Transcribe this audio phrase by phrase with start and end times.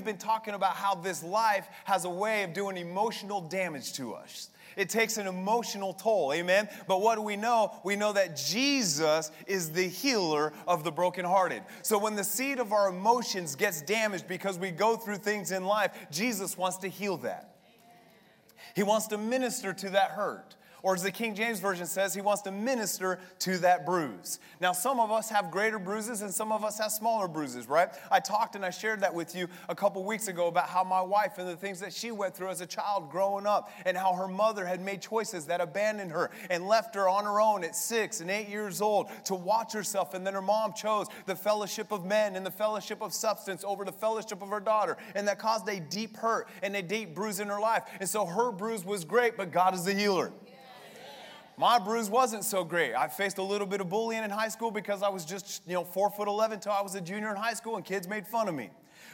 [0.00, 4.14] we've been talking about how this life has a way of doing emotional damage to
[4.14, 4.48] us.
[4.74, 6.70] It takes an emotional toll, amen?
[6.88, 7.74] But what do we know?
[7.84, 11.62] We know that Jesus is the healer of the brokenhearted.
[11.82, 15.66] So when the seed of our emotions gets damaged because we go through things in
[15.66, 17.56] life, Jesus wants to heal that.
[18.74, 20.56] He wants to minister to that hurt.
[20.82, 24.38] Or as the King James Version says, he wants to minister to that bruise.
[24.60, 27.88] Now, some of us have greater bruises and some of us have smaller bruises, right?
[28.10, 31.00] I talked and I shared that with you a couple weeks ago about how my
[31.00, 34.14] wife and the things that she went through as a child growing up and how
[34.14, 37.76] her mother had made choices that abandoned her and left her on her own at
[37.76, 40.14] six and eight years old to watch herself.
[40.14, 43.84] And then her mom chose the fellowship of men and the fellowship of substance over
[43.84, 44.96] the fellowship of her daughter.
[45.14, 47.84] And that caused a deep hurt and a deep bruise in her life.
[48.00, 50.32] And so her bruise was great, but God is the healer.
[51.60, 52.94] My bruise wasn't so great.
[52.94, 55.74] I faced a little bit of bullying in high school because I was just, you
[55.74, 58.26] know, four foot 11 until I was a junior in high school and kids made
[58.26, 58.70] fun of me.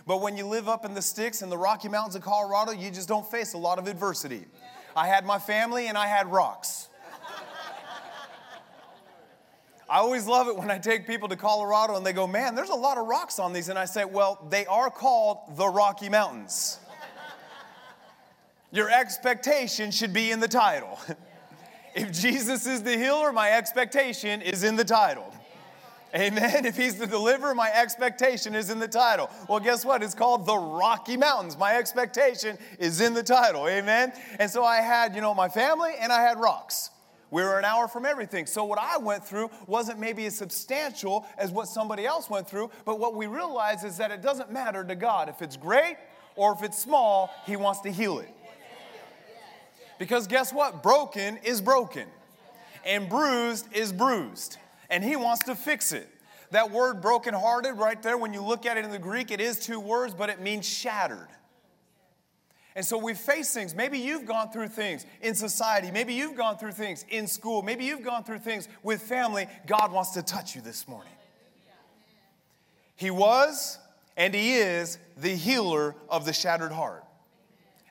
[0.06, 2.92] But when you live up in the sticks in the Rocky Mountains of Colorado, you
[2.92, 4.45] just don't face a lot of adversity.
[4.94, 6.88] I had my family and I had rocks.
[9.91, 12.70] I always love it when I take people to Colorado and they go, Man, there's
[12.70, 13.70] a lot of rocks on these.
[13.70, 16.78] And I say, Well, they are called the Rocky Mountains.
[18.70, 21.00] Your expectation should be in the title.
[21.97, 25.33] If Jesus is the healer, my expectation is in the title.
[26.14, 26.66] Amen.
[26.66, 29.30] If he's the deliverer, my expectation is in the title.
[29.48, 30.03] Well, guess what?
[30.03, 31.56] It's called the Rocky Mountains.
[31.56, 33.66] My expectation is in the title.
[33.66, 34.12] Amen.
[34.38, 36.91] And so I had, you know, my family and I had rocks.
[37.30, 38.44] We were an hour from everything.
[38.44, 42.70] So what I went through wasn't maybe as substantial as what somebody else went through,
[42.84, 45.31] but what we realize is that it doesn't matter to God.
[45.31, 45.97] If it's great
[46.34, 48.36] or if it's small, he wants to heal it.
[49.98, 50.83] Because guess what?
[50.83, 52.06] Broken is broken,
[52.84, 54.58] and bruised is bruised,
[54.91, 56.08] and He wants to fix it.
[56.50, 59.58] That word brokenhearted, right there, when you look at it in the Greek, it is
[59.58, 61.28] two words, but it means shattered.
[62.77, 63.75] And so we face things.
[63.75, 65.91] Maybe you've gone through things in society.
[65.91, 67.62] Maybe you've gone through things in school.
[67.62, 69.48] Maybe you've gone through things with family.
[69.66, 71.12] God wants to touch you this morning.
[72.94, 73.78] He was
[74.15, 77.06] and He is the healer of the shattered heart.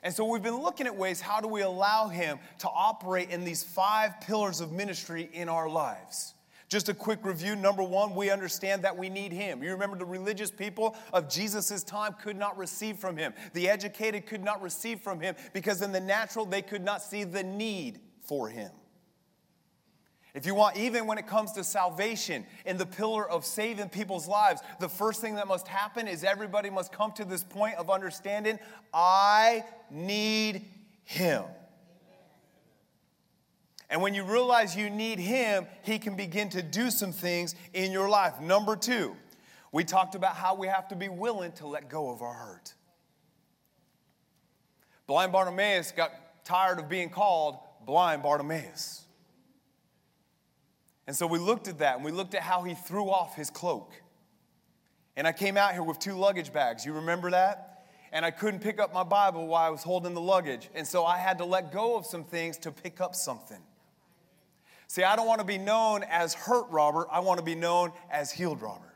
[0.02, 3.44] And so we've been looking at ways how do we allow him to operate in
[3.44, 6.34] these five pillars of ministry in our lives.
[6.68, 7.54] Just a quick review.
[7.54, 9.62] Number one, we understand that we need him.
[9.62, 13.34] You remember the religious people of Jesus' time could not receive from him.
[13.52, 17.22] The educated could not receive from him because in the natural they could not see
[17.22, 18.70] the need for him.
[20.36, 24.28] If you want, even when it comes to salvation and the pillar of saving people's
[24.28, 27.88] lives, the first thing that must happen is everybody must come to this point of
[27.88, 28.58] understanding
[28.92, 30.66] I need
[31.04, 31.44] Him.
[33.88, 37.90] And when you realize you need Him, He can begin to do some things in
[37.90, 38.38] your life.
[38.38, 39.16] Number two,
[39.72, 42.74] we talked about how we have to be willing to let go of our hurt.
[45.06, 46.12] Blind Bartimaeus got
[46.44, 49.05] tired of being called blind Bartimaeus.
[51.06, 53.50] And so we looked at that and we looked at how he threw off his
[53.50, 53.92] cloak.
[55.16, 56.84] And I came out here with two luggage bags.
[56.84, 57.84] You remember that?
[58.12, 60.68] And I couldn't pick up my Bible while I was holding the luggage.
[60.74, 63.60] And so I had to let go of some things to pick up something.
[64.88, 67.92] See, I don't want to be known as hurt Robert, I want to be known
[68.10, 68.94] as healed Robert.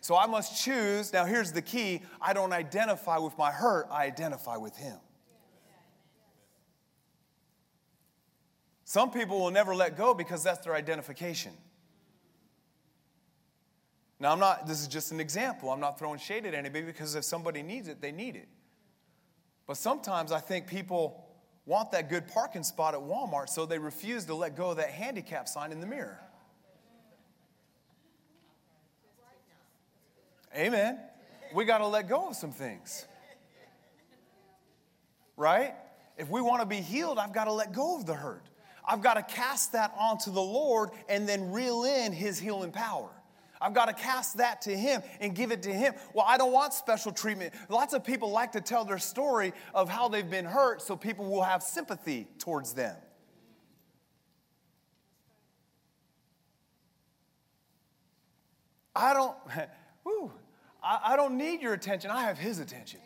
[0.00, 1.12] So I must choose.
[1.12, 4.96] Now, here's the key I don't identify with my hurt, I identify with him.
[8.92, 11.52] Some people will never let go because that's their identification.
[14.20, 15.70] Now, I'm not, this is just an example.
[15.70, 18.48] I'm not throwing shade at anybody because if somebody needs it, they need it.
[19.66, 21.24] But sometimes I think people
[21.64, 24.90] want that good parking spot at Walmart, so they refuse to let go of that
[24.90, 26.20] handicap sign in the mirror.
[30.54, 30.98] Amen.
[31.54, 33.06] We got to let go of some things.
[35.38, 35.76] Right?
[36.18, 38.50] If we want to be healed, I've got to let go of the hurt.
[38.84, 43.10] I've got to cast that onto the Lord and then reel in His healing power.
[43.60, 45.94] I've got to cast that to Him and give it to Him.
[46.14, 47.54] Well, I don't want special treatment.
[47.68, 51.26] Lots of people like to tell their story of how they've been hurt so people
[51.26, 52.96] will have sympathy towards them.
[58.94, 59.36] I don't,
[60.02, 60.32] whew,
[60.82, 62.10] I, I don't need your attention.
[62.10, 63.00] I have His attention.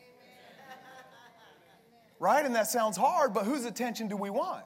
[2.18, 2.46] Right?
[2.46, 4.64] And that sounds hard, but whose attention do we want?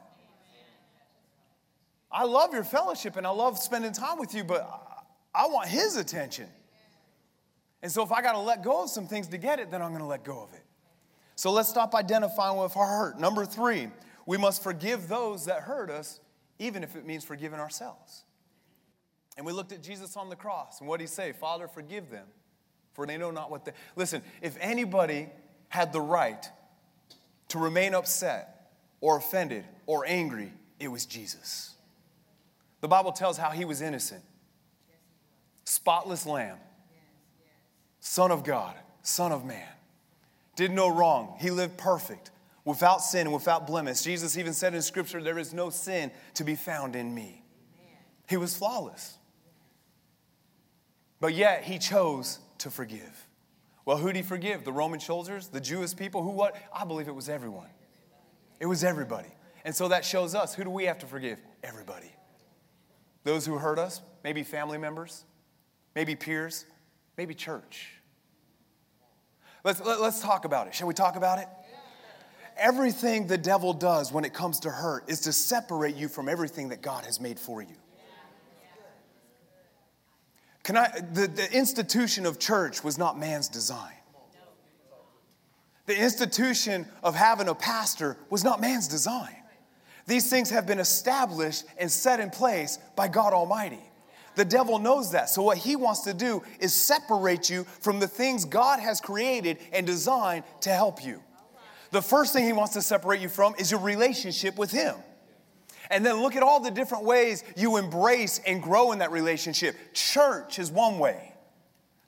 [2.12, 4.68] I love your fellowship and I love spending time with you, but
[5.34, 6.48] I want his attention.
[7.82, 9.80] And so if I got to let go of some things to get it, then
[9.80, 10.64] I'm going to let go of it.
[11.36, 13.18] So let's stop identifying with our hurt.
[13.18, 13.88] Number three,
[14.26, 16.20] we must forgive those that hurt us,
[16.58, 18.24] even if it means forgiving ourselves.
[19.36, 21.32] And we looked at Jesus on the cross, and what did he say?
[21.32, 22.26] Father, forgive them,
[22.92, 23.72] for they know not what they.
[23.96, 25.30] Listen, if anybody
[25.68, 26.44] had the right
[27.48, 31.74] to remain upset or offended or angry, it was Jesus.
[32.80, 34.22] The Bible tells how he was innocent,
[35.64, 36.56] spotless lamb,
[38.00, 39.68] Son of God, Son of man,
[40.56, 41.36] did no wrong.
[41.38, 42.30] He lived perfect,
[42.64, 44.02] without sin and without blemish.
[44.02, 47.42] Jesus even said in Scripture, There is no sin to be found in me.
[48.28, 49.18] He was flawless.
[51.20, 53.26] But yet, he chose to forgive.
[53.84, 54.64] Well, who did he forgive?
[54.64, 55.48] The Roman soldiers?
[55.48, 56.22] The Jewish people?
[56.22, 56.56] Who, what?
[56.72, 57.68] I believe it was everyone.
[58.58, 59.28] It was everybody.
[59.64, 61.40] And so that shows us who do we have to forgive?
[61.62, 62.10] Everybody.
[63.24, 65.24] Those who hurt us, maybe family members,
[65.94, 66.64] maybe peers,
[67.16, 67.92] maybe church.
[69.62, 70.74] Let's, let, us let us talk about it.
[70.74, 71.48] Shall we talk about it?
[72.56, 76.70] Everything the devil does when it comes to hurt is to separate you from everything
[76.70, 77.76] that God has made for you.
[80.62, 83.94] Can I, the, the institution of church was not man's design.
[85.86, 89.34] The institution of having a pastor was not man's design.
[90.10, 93.78] These things have been established and set in place by God Almighty.
[94.34, 95.28] The devil knows that.
[95.28, 99.58] So, what he wants to do is separate you from the things God has created
[99.72, 101.22] and designed to help you.
[101.92, 104.96] The first thing he wants to separate you from is your relationship with him.
[105.92, 109.76] And then look at all the different ways you embrace and grow in that relationship.
[109.94, 111.29] Church is one way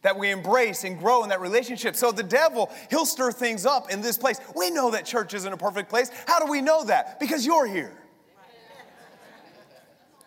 [0.02, 1.96] that we embrace and grow in that relationship.
[1.96, 4.40] So the devil, he'll stir things up in this place.
[4.54, 6.10] We know that church isn't a perfect place.
[6.26, 7.19] How do we know that?
[7.19, 7.96] Because you're here.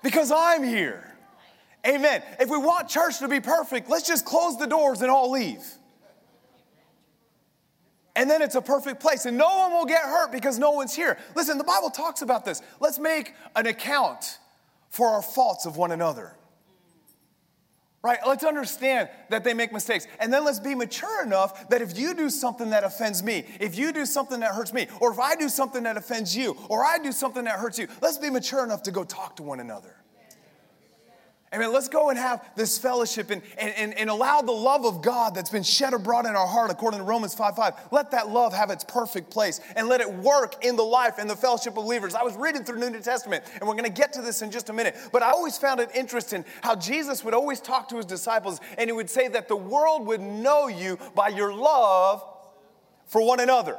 [0.01, 1.15] Because I'm here.
[1.85, 2.23] Amen.
[2.39, 5.63] If we want church to be perfect, let's just close the doors and all leave
[8.15, 10.95] and then it's a perfect place and no one will get hurt because no one's
[10.95, 11.17] here.
[11.35, 12.61] Listen, the Bible talks about this.
[12.79, 14.39] Let's make an account
[14.89, 16.35] for our faults of one another.
[18.05, 18.19] Right?
[18.23, 20.05] Let's understand that they make mistakes.
[20.19, 23.79] And then let's be mature enough that if you do something that offends me, if
[23.79, 26.85] you do something that hurts me, or if I do something that offends you, or
[26.85, 29.59] I do something that hurts you, let's be mature enough to go talk to one
[29.59, 29.95] another.
[31.53, 31.71] Amen.
[31.71, 35.51] Let's go and have this fellowship and, and, and, allow the love of God that's
[35.51, 37.73] been shed abroad in our heart, according to Romans 5 5.
[37.91, 41.29] Let that love have its perfect place and let it work in the life and
[41.29, 42.15] the fellowship of believers.
[42.15, 44.69] I was reading through New Testament, and we're going to get to this in just
[44.69, 44.97] a minute.
[45.13, 48.89] But I always found it interesting how Jesus would always talk to his disciples, and
[48.89, 52.25] he would say that the world would know you by your love
[53.05, 53.77] for one another.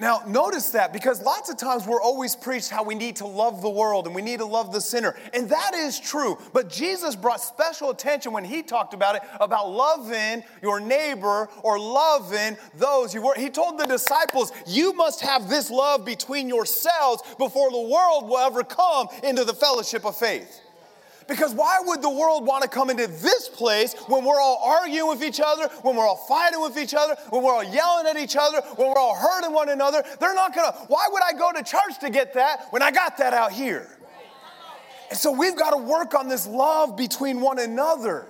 [0.00, 3.60] Now, notice that because lots of times we're always preached how we need to love
[3.60, 5.14] the world and we need to love the sinner.
[5.34, 6.38] And that is true.
[6.54, 11.78] But Jesus brought special attention when he talked about it about loving your neighbor or
[11.78, 13.34] loving those you were.
[13.36, 18.38] He told the disciples, You must have this love between yourselves before the world will
[18.38, 20.62] ever come into the fellowship of faith.
[21.30, 25.08] Because why would the world want to come into this place when we're all arguing
[25.08, 28.16] with each other, when we're all fighting with each other, when we're all yelling at
[28.16, 30.02] each other, when we're all hurting one another?
[30.18, 32.90] They're not going to, why would I go to church to get that when I
[32.90, 33.96] got that out here?
[35.08, 38.26] And so we've got to work on this love between one another.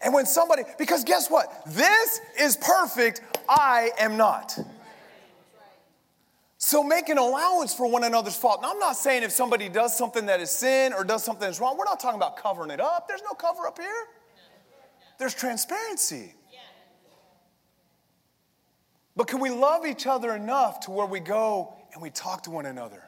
[0.00, 1.50] And when somebody, because guess what?
[1.66, 4.56] This is perfect, I am not.
[6.58, 8.62] So make an allowance for one another's fault.
[8.62, 11.60] Now, I'm not saying if somebody does something that is sin or does something that's
[11.60, 13.06] wrong, we're not talking about covering it up.
[13.06, 14.06] There's no cover up here,
[15.18, 16.34] there's transparency.
[19.14, 22.50] But can we love each other enough to where we go and we talk to
[22.50, 23.02] one another?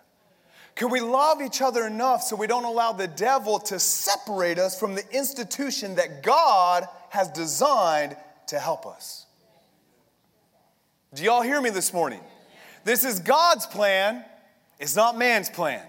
[0.75, 4.79] Can we love each other enough so we don't allow the devil to separate us
[4.79, 8.17] from the institution that God has designed
[8.49, 9.27] to help us?
[11.15, 12.21] Do y'all hear me this morning?
[12.85, 14.25] This is God's plan,
[14.79, 15.85] it's not man's plan.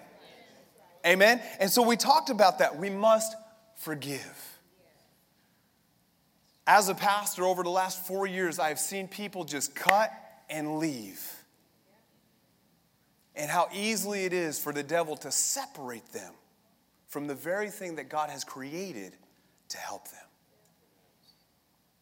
[1.06, 1.42] Amen?
[1.60, 2.78] And so we talked about that.
[2.78, 3.36] We must
[3.76, 4.60] forgive.
[6.68, 10.12] As a pastor over the last four years, I have seen people just cut
[10.50, 11.22] and leave.
[13.36, 16.34] And how easily it is for the devil to separate them
[17.08, 19.14] from the very thing that God has created
[19.70, 20.20] to help them.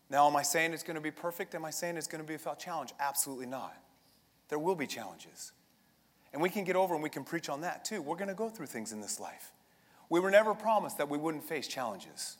[0.09, 1.53] Now, am I saying it's going to be perfect?
[1.55, 2.93] Am I saying it's going to be a challenge?
[2.99, 3.75] Absolutely not.
[4.49, 5.53] There will be challenges.
[6.33, 8.01] And we can get over and we can preach on that too.
[8.01, 9.51] We're going to go through things in this life.
[10.09, 12.37] We were never promised that we wouldn't face challenges.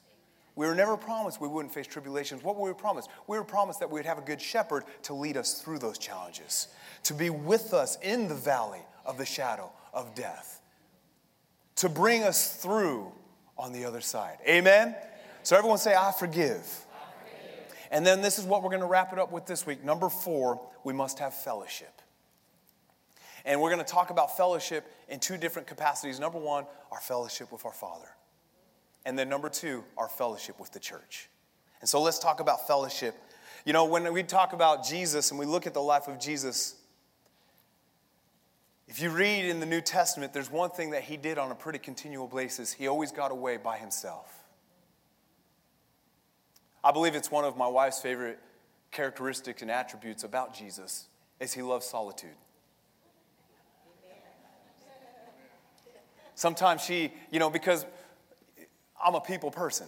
[0.56, 2.44] We were never promised we wouldn't face tribulations.
[2.44, 3.10] What were we promised?
[3.28, 5.98] We were promised that we would have a good shepherd to lead us through those
[5.98, 6.68] challenges,
[7.04, 10.62] to be with us in the valley of the shadow of death,
[11.78, 13.12] to bring us through
[13.58, 14.38] on the other side.
[14.48, 14.96] Amen?
[15.44, 16.86] So everyone say, I forgive.
[17.92, 19.84] And then this is what we're going to wrap it up with this week.
[19.84, 22.02] Number four, we must have fellowship.
[23.46, 26.20] And we're going to talk about fellowship in two different capacities.
[26.20, 28.10] Number one, our fellowship with our Father.
[29.06, 31.30] And then number two, our fellowship with the church.
[31.82, 33.16] And so let's talk about fellowship.
[33.66, 36.76] You know, when we talk about Jesus and we look at the life of Jesus,
[38.88, 41.56] if you read in the New Testament, there's one thing that he did on a
[41.56, 42.74] pretty continual basis.
[42.74, 44.39] He always got away by himself.
[46.84, 48.40] I believe it's one of my wife's favorite
[48.92, 51.08] characteristics and attributes about Jesus
[51.40, 52.36] is he loves solitude.
[56.36, 57.86] Sometimes she, you know, because
[59.04, 59.88] I'm a people person.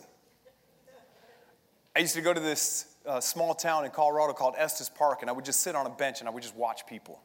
[1.95, 5.29] I used to go to this uh, small town in Colorado called Estes Park, and
[5.29, 7.21] I would just sit on a bench and I would just watch people.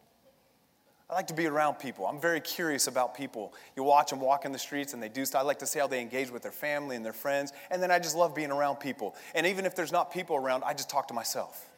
[1.08, 2.04] I like to be around people.
[2.06, 3.54] I'm very curious about people.
[3.76, 5.40] You watch them walk in the streets and they do stuff.
[5.40, 7.52] I like to see how they engage with their family and their friends.
[7.70, 9.14] And then I just love being around people.
[9.34, 11.68] And even if there's not people around, I just talk to myself.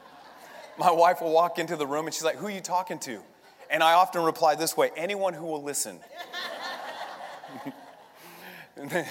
[0.78, 3.20] My wife will walk into the room and she's like, Who are you talking to?
[3.70, 5.98] And I often reply this way anyone who will listen.
[8.76, 9.06] the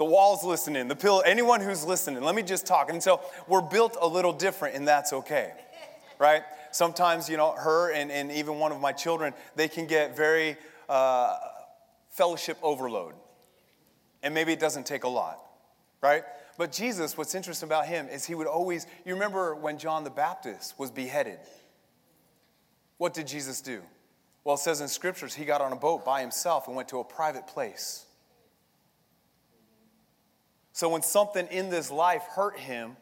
[0.00, 2.90] wall's listening, the pillow, anyone who's listening, let me just talk.
[2.90, 5.52] And so we're built a little different, and that's okay,
[6.18, 6.42] right?
[6.74, 10.56] Sometimes, you know, her and, and even one of my children, they can get very
[10.88, 11.36] uh,
[12.10, 13.14] fellowship overload.
[14.24, 15.38] And maybe it doesn't take a lot,
[16.02, 16.24] right?
[16.58, 20.10] But Jesus, what's interesting about him is he would always, you remember when John the
[20.10, 21.38] Baptist was beheaded?
[22.98, 23.80] What did Jesus do?
[24.42, 26.98] Well, it says in scriptures, he got on a boat by himself and went to
[26.98, 28.04] a private place.
[30.72, 32.96] So when something in this life hurt him,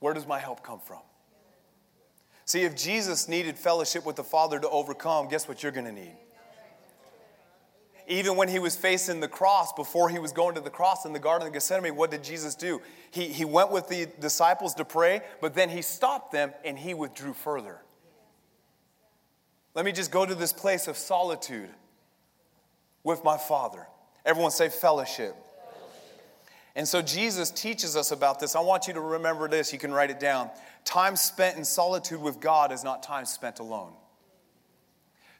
[0.00, 0.98] where does my help come from?
[2.44, 5.92] See, if Jesus needed fellowship with the Father to overcome, guess what you're going to
[5.92, 6.16] need?
[8.08, 11.12] Even when he was facing the cross, before he was going to the cross in
[11.12, 12.82] the Garden of Gethsemane, what did Jesus do?
[13.10, 16.94] He, he went with the disciples to pray, but then he stopped them and he
[16.94, 17.78] withdrew further.
[19.74, 21.70] Let me just go to this place of solitude
[23.04, 23.86] with my Father.
[24.26, 25.34] Everyone say fellowship.
[26.74, 28.56] And so Jesus teaches us about this.
[28.56, 29.72] I want you to remember this.
[29.72, 30.50] You can write it down.
[30.84, 33.92] Time spent in solitude with God is not time spent alone.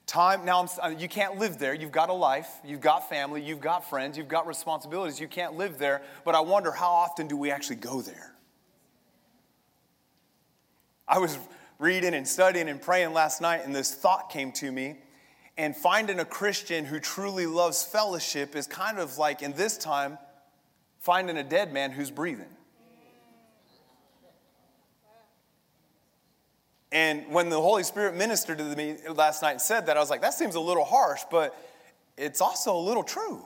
[0.07, 1.73] Time, now I'm, uh, you can't live there.
[1.73, 5.21] You've got a life, you've got family, you've got friends, you've got responsibilities.
[5.21, 6.03] You can't live there.
[6.25, 8.35] But I wonder how often do we actually go there?
[11.07, 11.39] I was
[11.79, 14.97] reading and studying and praying last night, and this thought came to me.
[15.57, 20.19] And finding a Christian who truly loves fellowship is kind of like, in this time,
[21.03, 22.47] finding a dead man who's breathing.
[26.93, 30.11] And when the Holy Spirit ministered to me last night and said that, I was
[30.11, 31.57] like, that seems a little harsh, but
[32.17, 33.45] it's also a little true.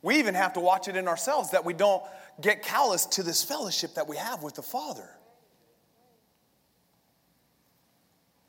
[0.00, 2.02] We even have to watch it in ourselves that we don't
[2.40, 5.08] get callous to this fellowship that we have with the Father.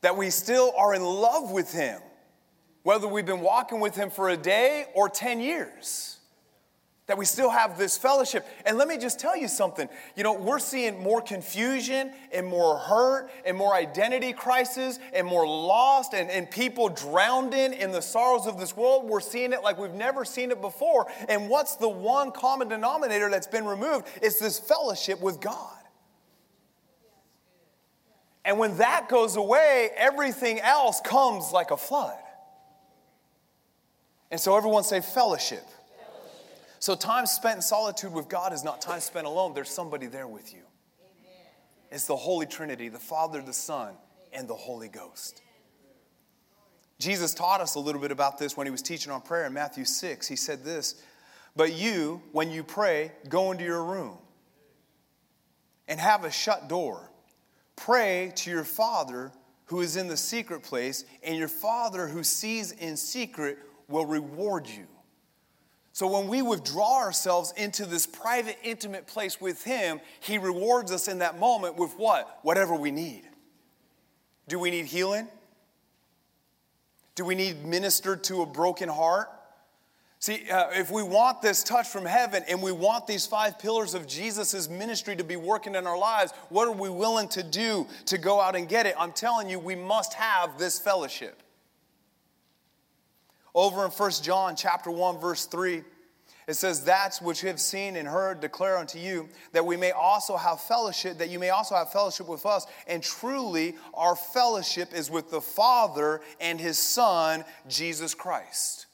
[0.01, 1.99] That we still are in love with Him,
[2.83, 6.10] whether we've been walking with Him for a day or 10 years
[7.07, 8.45] that we still have this fellowship.
[8.65, 9.89] And let me just tell you something.
[10.15, 15.45] You know, we're seeing more confusion and more hurt and more identity crisis and more
[15.45, 19.09] lost and, and people drowned in in the sorrows of this world.
[19.09, 21.07] We're seeing it like we've never seen it before.
[21.27, 24.07] And what's the one common denominator that's been removed?
[24.21, 25.77] It's this fellowship with God.
[28.45, 32.17] And when that goes away, everything else comes like a flood.
[34.31, 35.65] And so everyone say fellowship.
[36.81, 39.53] So, time spent in solitude with God is not time spent alone.
[39.53, 40.63] There's somebody there with you.
[40.99, 41.45] Amen.
[41.91, 43.93] It's the Holy Trinity the Father, the Son,
[44.33, 45.43] and the Holy Ghost.
[46.97, 49.53] Jesus taught us a little bit about this when he was teaching on prayer in
[49.53, 50.27] Matthew 6.
[50.27, 51.03] He said this
[51.55, 54.17] But you, when you pray, go into your room
[55.87, 57.11] and have a shut door.
[57.75, 59.31] Pray to your Father
[59.65, 64.67] who is in the secret place, and your Father who sees in secret will reward
[64.67, 64.87] you.
[65.93, 71.07] So when we withdraw ourselves into this private, intimate place with Him, He rewards us
[71.07, 72.39] in that moment with what?
[72.43, 73.23] Whatever we need.
[74.47, 75.27] Do we need healing?
[77.15, 79.29] Do we need ministered to a broken heart?
[80.19, 83.95] See, uh, if we want this touch from heaven and we want these five pillars
[83.95, 87.87] of Jesus' ministry to be working in our lives, what are we willing to do
[88.05, 88.93] to go out and get it?
[88.99, 91.41] I'm telling you, we must have this fellowship.
[93.53, 95.83] Over in 1 John chapter 1 verse 3,
[96.47, 99.91] it says, That's which we have seen and heard declare unto you, that we may
[99.91, 102.65] also have fellowship, that you may also have fellowship with us.
[102.87, 108.87] And truly, our fellowship is with the Father and his Son, Jesus Christ.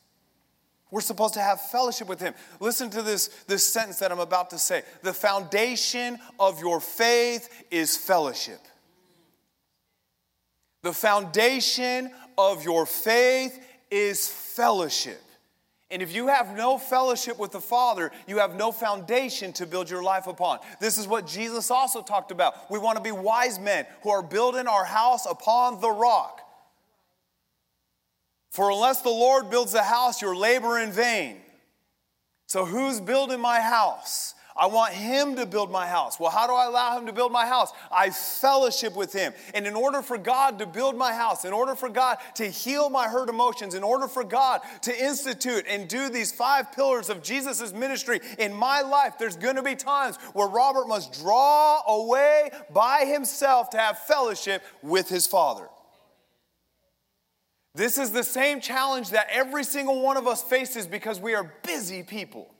[0.89, 2.33] We're supposed to have fellowship with him.
[2.59, 4.83] Listen to this, this sentence that I'm about to say.
[5.01, 8.59] The foundation of your faith is fellowship.
[10.83, 15.21] The foundation of your faith is fellowship.
[15.89, 19.89] And if you have no fellowship with the Father, you have no foundation to build
[19.89, 20.59] your life upon.
[20.81, 22.69] This is what Jesus also talked about.
[22.69, 26.41] We want to be wise men who are building our house upon the rock.
[28.51, 31.37] For unless the Lord builds a house, your labor in vain.
[32.47, 34.33] So, who's building my house?
[34.57, 36.19] I want him to build my house.
[36.19, 37.71] Well, how do I allow him to build my house?
[37.91, 39.33] I fellowship with him.
[39.53, 42.89] And in order for God to build my house, in order for God to heal
[42.89, 47.21] my hurt emotions, in order for God to institute and do these five pillars of
[47.21, 52.49] Jesus' ministry in my life, there's going to be times where Robert must draw away
[52.73, 55.67] by himself to have fellowship with his Father.
[57.75, 61.53] This is the same challenge that every single one of us faces because we are
[61.61, 62.51] busy people.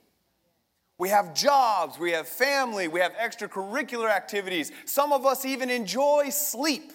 [0.98, 4.72] We have jobs, we have family, we have extracurricular activities.
[4.84, 6.92] Some of us even enjoy sleep.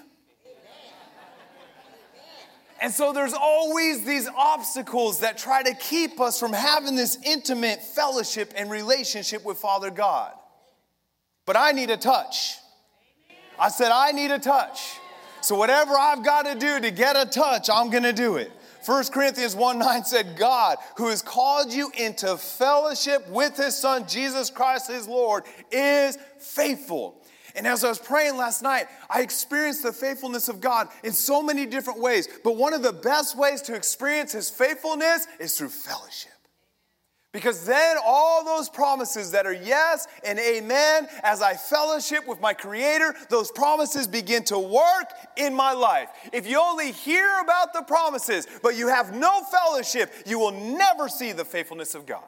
[2.82, 7.82] And so there's always these obstacles that try to keep us from having this intimate
[7.82, 10.34] fellowship and relationship with Father God.
[11.46, 12.58] But I need a touch.
[13.58, 14.98] I said, I need a touch.
[15.40, 18.52] So, whatever I've got to do to get a touch, I'm going to do it.
[18.86, 24.08] 1 Corinthians 1 9 said, God, who has called you into fellowship with his son,
[24.08, 27.24] Jesus Christ, his Lord, is faithful.
[27.56, 31.44] And as I was praying last night, I experienced the faithfulness of God in so
[31.44, 32.28] many different ways.
[32.44, 36.33] But one of the best ways to experience his faithfulness is through fellowship.
[37.34, 42.54] Because then all those promises that are yes and amen, as I fellowship with my
[42.54, 46.10] Creator, those promises begin to work in my life.
[46.32, 51.10] If you only hear about the promises, but you have no fellowship, you will never
[51.10, 52.24] see the faithfulness of God.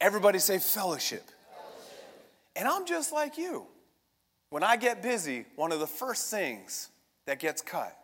[0.00, 1.24] Everybody say fellowship.
[1.54, 2.26] fellowship.
[2.56, 3.66] And I'm just like you.
[4.48, 6.88] When I get busy, one of the first things
[7.26, 7.96] that gets cut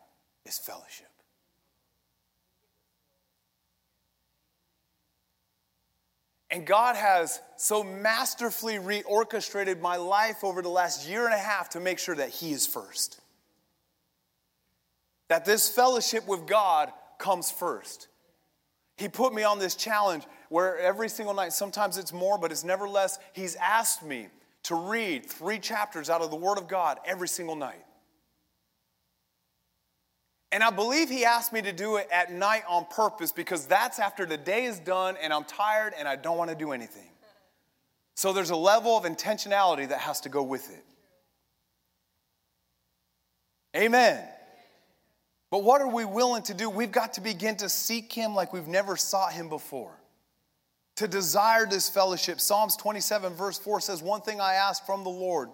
[0.45, 1.08] is fellowship.
[6.51, 11.69] And God has so masterfully reorchestrated my life over the last year and a half
[11.69, 13.21] to make sure that He is first.
[15.27, 18.07] That this fellowship with God comes first.
[18.97, 22.63] He put me on this challenge where every single night, sometimes it's more, but it's
[22.63, 24.27] never less, He's asked me
[24.63, 27.85] to read three chapters out of the Word of God every single night.
[30.51, 33.99] And I believe he asked me to do it at night on purpose because that's
[33.99, 37.09] after the day is done and I'm tired and I don't want to do anything.
[38.15, 40.83] So there's a level of intentionality that has to go with it.
[43.77, 44.27] Amen.
[45.51, 46.69] But what are we willing to do?
[46.69, 49.91] We've got to begin to seek him like we've never sought him before.
[50.97, 52.41] To desire this fellowship.
[52.41, 55.49] Psalms 27, verse 4 says, One thing I ask from the Lord,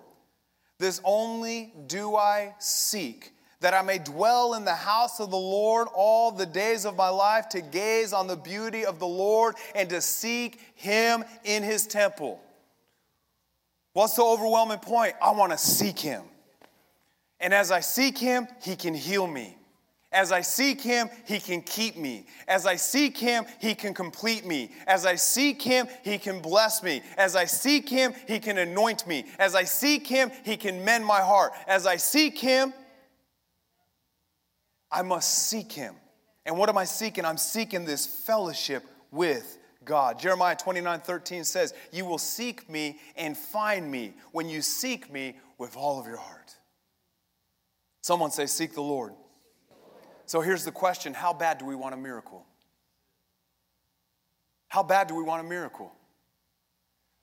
[0.80, 3.35] this only do I seek
[3.66, 7.10] that I may dwell in the house of the Lord all the days of my
[7.10, 11.88] life, to gaze on the beauty of the Lord and to seek Him in His
[11.88, 12.40] temple.
[13.94, 15.16] What's the overwhelming point?
[15.20, 16.22] I want to seek Him.
[17.40, 19.58] And as I seek Him, He can heal me.
[20.12, 22.28] As I seek Him, He can keep me.
[22.48, 24.70] As I seek Him, He can complete me.
[24.86, 27.02] As I seek Him, He can bless me.
[27.18, 29.26] As I seek Him, He can anoint me.
[29.40, 31.54] As I seek Him, He can mend my heart.
[31.68, 32.72] As I seek Him,
[34.96, 35.94] I must seek him.
[36.46, 37.26] And what am I seeking?
[37.26, 40.18] I'm seeking this fellowship with God.
[40.18, 45.36] Jeremiah 29 13 says, You will seek me and find me when you seek me
[45.58, 46.56] with all of your heart.
[48.02, 49.14] Someone say, Seek the Lord.
[50.28, 52.46] So here's the question How bad do we want a miracle?
[54.70, 55.92] How bad do we want a miracle?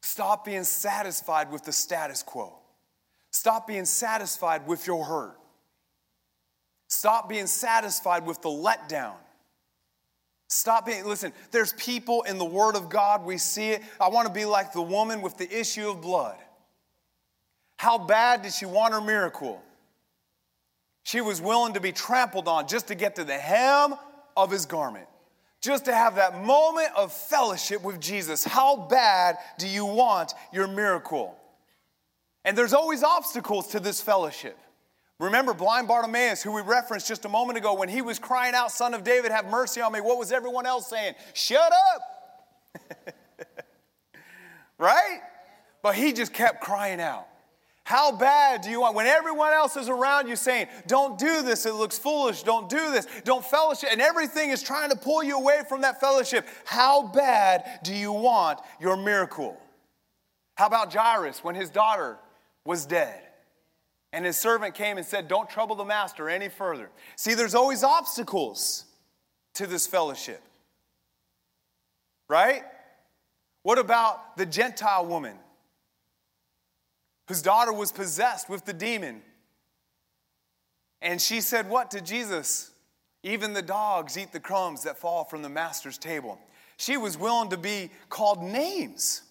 [0.03, 2.59] Stop being satisfied with the status quo.
[3.31, 5.39] Stop being satisfied with your hurt.
[6.93, 9.15] Stop being satisfied with the letdown.
[10.49, 13.83] Stop being, listen, there's people in the Word of God, we see it.
[13.99, 16.37] I want to be like the woman with the issue of blood.
[17.79, 19.63] How bad did she want her miracle?
[21.03, 23.95] She was willing to be trampled on just to get to the hem
[24.37, 25.09] of his garment,
[25.63, 28.45] just to have that moment of fellowship with Jesus.
[28.45, 31.39] How bad do you want your miracle?
[32.45, 34.59] And there's always obstacles to this fellowship.
[35.23, 38.73] Remember blind Bartimaeus, who we referenced just a moment ago, when he was crying out,
[38.73, 40.01] Son of David, have mercy on me.
[40.01, 41.15] What was everyone else saying?
[41.33, 43.15] Shut up!
[44.79, 45.21] right?
[45.81, 47.29] But he just kept crying out.
[47.85, 51.67] How bad do you want, when everyone else is around you saying, Don't do this,
[51.67, 55.39] it looks foolish, don't do this, don't fellowship, and everything is trying to pull you
[55.39, 56.49] away from that fellowship?
[56.65, 59.57] How bad do you want your miracle?
[60.57, 62.19] How about Jairus when his daughter
[62.65, 63.23] was dead?
[64.13, 66.91] And his servant came and said, Don't trouble the master any further.
[67.17, 68.85] See, there's always obstacles
[69.55, 70.43] to this fellowship.
[72.29, 72.63] Right?
[73.63, 75.37] What about the Gentile woman
[77.29, 79.23] whose daughter was possessed with the demon?
[81.01, 82.71] And she said, What to Jesus?
[83.23, 86.39] Even the dogs eat the crumbs that fall from the master's table.
[86.77, 89.23] She was willing to be called names.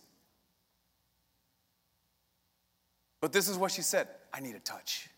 [3.22, 5.10] But this is what she said I need a touch,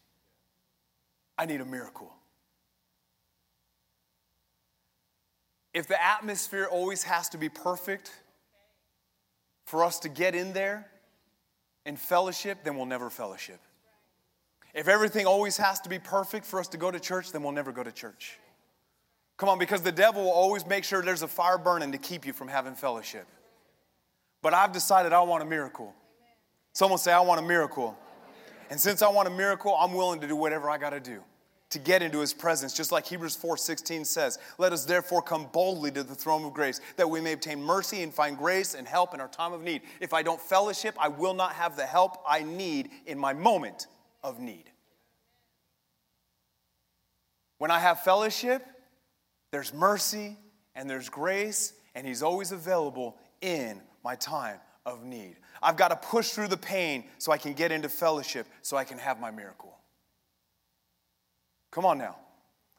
[1.38, 2.14] I need a miracle.
[5.74, 8.12] If the atmosphere always has to be perfect
[9.66, 10.88] for us to get in there
[11.86, 13.60] and fellowship, then we'll never fellowship.
[14.74, 17.52] If everything always has to be perfect for us to go to church, then we'll
[17.52, 18.38] never go to church.
[19.38, 22.26] Come on, because the devil will always make sure there's a fire burning to keep
[22.26, 23.26] you from having fellowship.
[24.42, 25.94] But I've decided I want a miracle.
[26.74, 27.98] Someone say, I want a miracle.
[28.74, 31.22] And since I want a miracle, I'm willing to do whatever I got to do
[31.70, 35.90] to get into his presence just like hebrews 4.16 says let us therefore come boldly
[35.90, 39.16] to the throne of grace that we may obtain mercy and find grace and help
[39.16, 42.22] in our time of need if i don't fellowship i will not have the help
[42.30, 43.88] i need in my moment
[44.24, 44.66] of need
[47.58, 48.64] when i have fellowship
[49.54, 50.36] there's mercy
[50.74, 55.36] and there's grace, and He's always available in my time of need.
[55.64, 58.84] I've got to push through the pain so I can get into fellowship, so I
[58.84, 59.76] can have my miracle.
[61.72, 62.18] Come on now.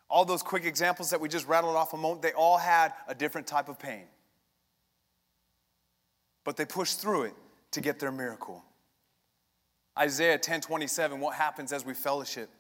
[0.09, 3.15] All those quick examples that we just rattled off a moment, they all had a
[3.15, 4.05] different type of pain.
[6.45, 7.35] But they pushed through it
[7.73, 8.63] to get their miracle.
[9.99, 12.51] Isaiah 10 27, what happens as we fellowship?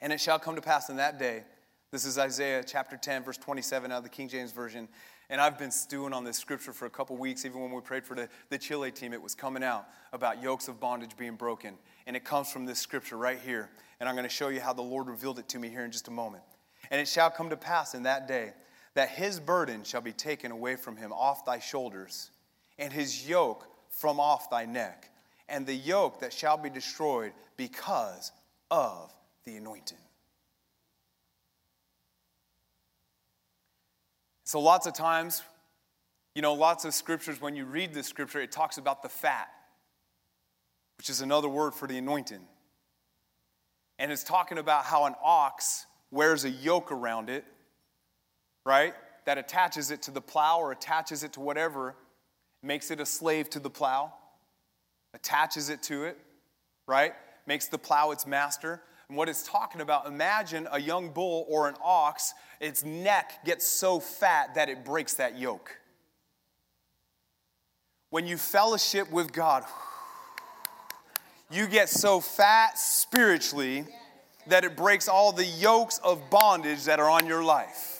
[0.00, 1.44] And it shall come to pass in that day
[1.90, 4.88] this is Isaiah chapter 10, verse 27 out of the King James Version.
[5.30, 7.44] And I've been stewing on this scripture for a couple weeks.
[7.44, 10.68] Even when we prayed for the, the Chile team, it was coming out about yokes
[10.68, 11.74] of bondage being broken.
[12.06, 13.68] And it comes from this scripture right here.
[14.00, 15.90] And I'm going to show you how the Lord revealed it to me here in
[15.90, 16.44] just a moment.
[16.90, 18.52] And it shall come to pass in that day
[18.94, 22.30] that his burden shall be taken away from him off thy shoulders,
[22.78, 25.10] and his yoke from off thy neck,
[25.48, 28.32] and the yoke that shall be destroyed because
[28.70, 29.12] of
[29.44, 29.98] the anointing.
[34.48, 35.42] So, lots of times,
[36.34, 39.50] you know, lots of scriptures, when you read the scripture, it talks about the fat,
[40.96, 42.40] which is another word for the anointing.
[43.98, 47.44] And it's talking about how an ox wears a yoke around it,
[48.64, 48.94] right?
[49.26, 51.94] That attaches it to the plow or attaches it to whatever,
[52.62, 54.14] makes it a slave to the plow,
[55.12, 56.16] attaches it to it,
[56.86, 57.12] right?
[57.46, 58.80] Makes the plow its master.
[59.08, 63.66] And what it's talking about, imagine a young bull or an ox, its neck gets
[63.66, 65.78] so fat that it breaks that yoke.
[68.10, 69.64] When you fellowship with God,
[71.50, 73.86] you get so fat spiritually
[74.46, 77.97] that it breaks all the yokes of bondage that are on your life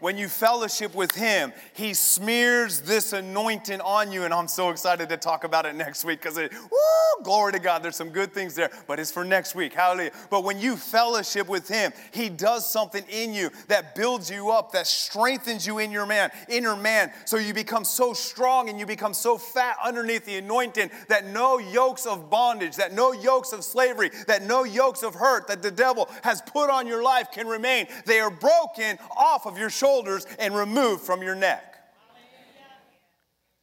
[0.00, 4.24] when you fellowship with Him, He smears this anointing on you.
[4.24, 7.58] And I'm so excited to talk about it next week because it, woo, glory to
[7.58, 7.82] God.
[7.82, 9.74] There's some good things there, but it's for next week.
[9.74, 10.12] Hallelujah.
[10.30, 14.72] But when you fellowship with Him, He does something in you that builds you up,
[14.72, 17.12] that strengthens you in your man, inner man.
[17.24, 21.58] So you become so strong and you become so fat underneath the anointing that no
[21.58, 25.70] yokes of bondage, that no yokes of slavery, that no yokes of hurt that the
[25.70, 27.86] devil has put on your life can remain.
[28.06, 31.64] They are broken off of your shoulders shoulders and removed from your neck.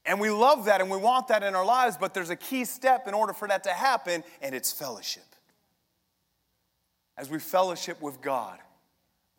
[0.07, 2.65] And we love that and we want that in our lives, but there's a key
[2.65, 5.23] step in order for that to happen, and it's fellowship.
[7.17, 8.59] As we fellowship with God,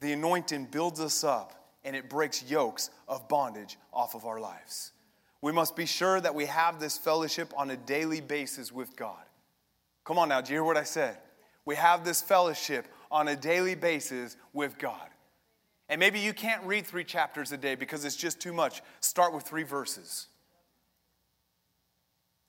[0.00, 1.52] the anointing builds us up
[1.84, 4.92] and it breaks yokes of bondage off of our lives.
[5.40, 9.22] We must be sure that we have this fellowship on a daily basis with God.
[10.04, 11.18] Come on now, do you hear what I said?
[11.64, 15.08] We have this fellowship on a daily basis with God.
[15.88, 18.82] And maybe you can't read three chapters a day because it's just too much.
[19.00, 20.26] Start with three verses.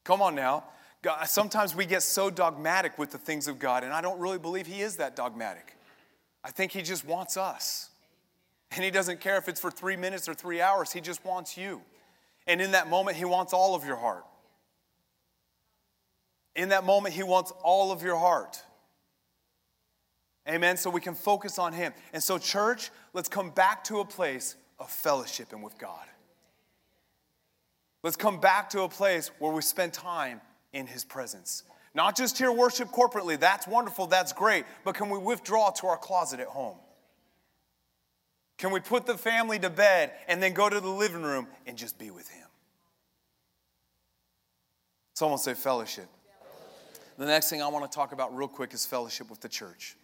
[0.03, 0.63] Come on now.
[1.03, 4.39] God, sometimes we get so dogmatic with the things of God, and I don't really
[4.39, 5.77] believe He is that dogmatic.
[6.43, 7.89] I think He just wants us.
[8.71, 11.57] And He doesn't care if it's for three minutes or three hours, He just wants
[11.57, 11.81] you.
[12.47, 14.25] And in that moment, He wants all of your heart.
[16.55, 18.63] In that moment, He wants all of your heart.
[20.47, 20.77] Amen.
[20.77, 21.93] So we can focus on Him.
[22.13, 26.05] And so, church, let's come back to a place of fellowship and with God.
[28.03, 30.39] Let's come back to a place where we spend time
[30.71, 31.63] in His presence.
[31.93, 35.97] Not just here worship corporately, that's wonderful, that's great, but can we withdraw to our
[35.97, 36.77] closet at home?
[38.57, 41.77] Can we put the family to bed and then go to the living room and
[41.77, 42.47] just be with Him?
[45.13, 46.07] Someone say fellowship.
[47.17, 49.95] The next thing I want to talk about real quick is fellowship with the church.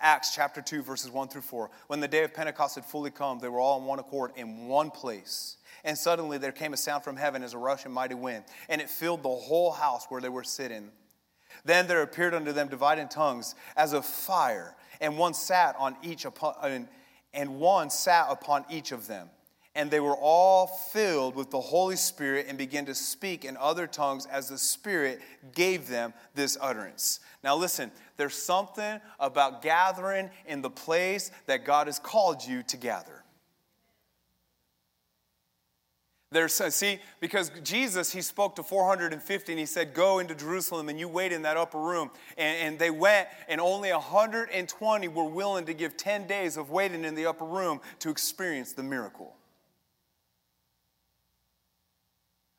[0.00, 1.70] Acts chapter 2, verses 1 through 4.
[1.88, 4.68] When the day of Pentecost had fully come, they were all in one accord in
[4.68, 5.56] one place.
[5.84, 8.90] And suddenly there came a sound from heaven as a rushing mighty wind, and it
[8.90, 10.90] filled the whole house where they were sitting.
[11.64, 16.24] Then there appeared unto them divided tongues as of fire, and one sat on each
[16.24, 16.88] upon,
[17.32, 19.30] and one sat upon each of them.
[19.78, 23.86] And they were all filled with the Holy Spirit and began to speak in other
[23.86, 25.20] tongues as the Spirit
[25.54, 27.20] gave them this utterance.
[27.44, 32.76] Now, listen, there's something about gathering in the place that God has called you to
[32.76, 33.22] gather.
[36.32, 40.88] There's, uh, see, because Jesus, he spoke to 450 and he said, Go into Jerusalem
[40.88, 42.10] and you wait in that upper room.
[42.36, 47.04] And, and they went, and only 120 were willing to give 10 days of waiting
[47.04, 49.37] in the upper room to experience the miracle.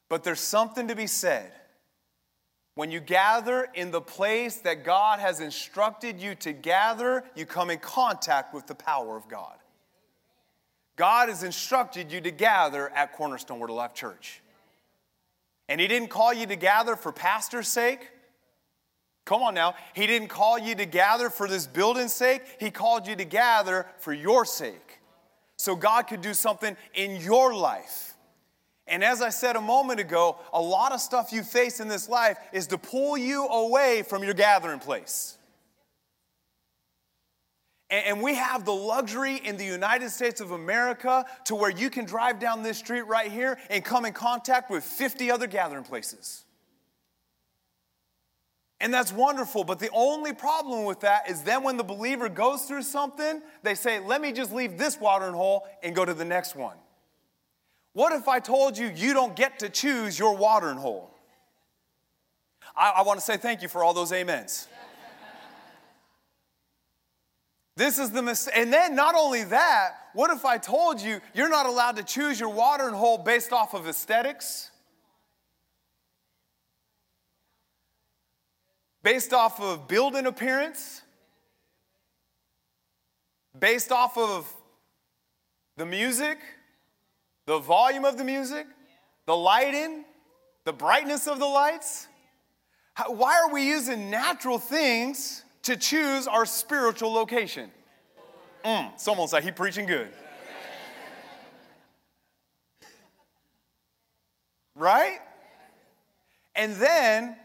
[0.09, 1.51] But there's something to be said.
[2.75, 7.69] When you gather in the place that God has instructed you to gather, you come
[7.69, 9.55] in contact with the power of God.
[10.95, 14.41] God has instructed you to gather at Cornerstone Word of Life Church.
[15.67, 18.09] And He didn't call you to gather for pastor's sake.
[19.25, 19.75] Come on now.
[19.93, 22.41] He didn't call you to gather for this building's sake.
[22.59, 24.99] He called you to gather for your sake.
[25.57, 28.08] So God could do something in your life.
[28.89, 32.09] And as I said a moment ago, a lot of stuff you face in this
[32.09, 35.37] life is to pull you away from your gathering place.
[37.91, 42.05] And we have the luxury in the United States of America to where you can
[42.05, 46.45] drive down this street right here and come in contact with 50 other gathering places.
[48.79, 52.61] And that's wonderful, but the only problem with that is then when the believer goes
[52.63, 56.23] through something, they say, let me just leave this watering hole and go to the
[56.23, 56.77] next one.
[57.93, 61.11] What if I told you you don't get to choose your watering hole?
[62.75, 64.67] I, I want to say thank you for all those amens.
[67.75, 68.55] This is the mistake.
[68.57, 72.37] And then, not only that, what if I told you you're not allowed to choose
[72.37, 74.69] your watering hole based off of aesthetics?
[79.01, 81.03] Based off of building appearance?
[83.57, 84.53] Based off of
[85.77, 86.37] the music?
[87.49, 88.67] The volume of the music?
[89.25, 90.05] The lighting?
[90.65, 92.07] The brightness of the lights?
[93.07, 95.43] why are we using natural things?
[95.63, 97.69] to choose our spiritual location.
[98.65, 100.09] Mm, someone say, he preaching good.
[104.75, 105.19] right?
[106.55, 107.35] And then,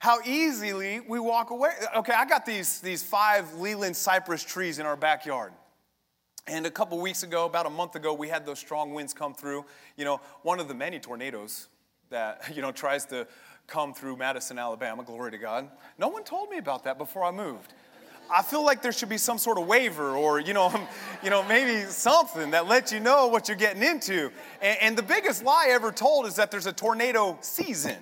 [0.00, 1.72] how easily we walk away.
[1.94, 5.52] Okay, I got these, these five Leyland cypress trees in our backyard.
[6.46, 9.34] And a couple weeks ago, about a month ago, we had those strong winds come
[9.34, 9.66] through.
[9.98, 11.68] You know, one of the many tornadoes
[12.08, 13.26] that, you know, tries to
[13.66, 15.04] come through Madison, Alabama.
[15.04, 15.68] Glory to God.
[15.98, 17.74] No one told me about that before I moved.
[18.34, 20.72] I feel like there should be some sort of waiver or, you know,
[21.22, 24.32] you know, maybe something that lets you know what you're getting into.
[24.62, 27.98] And, and the biggest lie ever told is that there's a tornado season.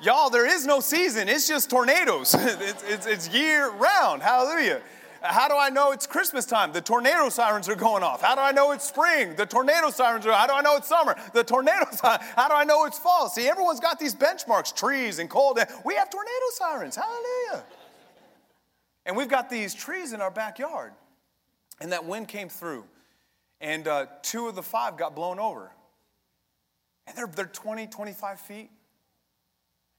[0.00, 1.28] Y'all, there is no season.
[1.28, 2.34] It's just tornadoes.
[2.46, 4.22] It's, it's, it's year round.
[4.22, 4.82] Hallelujah.
[5.22, 6.72] How do I know it's Christmas time?
[6.72, 8.22] The tornado sirens are going off.
[8.22, 9.34] How do I know it's spring?
[9.34, 10.32] The tornado sirens are.
[10.32, 11.16] How do I know it's summer?
[11.32, 12.22] The tornado sirens.
[12.36, 13.28] How do I know it's fall?
[13.28, 15.58] See, everyone's got these benchmarks, trees and cold.
[15.84, 16.96] We have tornado sirens.
[16.96, 17.64] Hallelujah.
[19.06, 20.92] And we've got these trees in our backyard.
[21.80, 22.84] And that wind came through,
[23.60, 25.70] and uh, two of the five got blown over.
[27.06, 28.70] And they're, they're 20, 25 feet.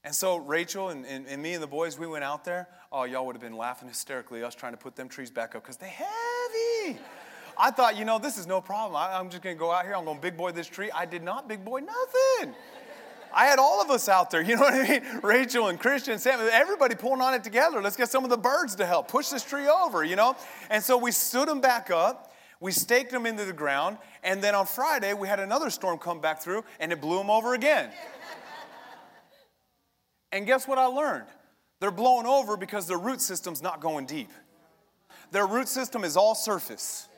[0.04, 2.68] And so Rachel and, and, and, me and the boys, we went out there.
[2.92, 5.62] Oh, y'all would have been laughing hysterically, us trying to put them trees back up
[5.62, 6.98] because they're heavy.
[7.58, 8.96] I thought, you know, this is no problem.
[8.96, 9.96] I, am just going to go out here.
[9.96, 10.90] I'm going to big boy this tree.
[10.92, 12.54] I did not big boy nothing.
[13.34, 15.20] I had all of us out there, you know what I mean?
[15.22, 17.82] Rachel and Christian, Sam, everybody pulling on it together.
[17.82, 20.36] Let's get some of the birds to help push this tree over, you know?
[20.70, 22.32] And so we stood them back up.
[22.60, 23.98] We staked them into the ground.
[24.22, 27.30] And then on Friday, we had another storm come back through and it blew them
[27.30, 27.90] over again.
[30.32, 31.26] And guess what I learned?
[31.80, 34.30] They're blowing over because their root system's not going deep.
[35.30, 37.08] Their root system is all surface.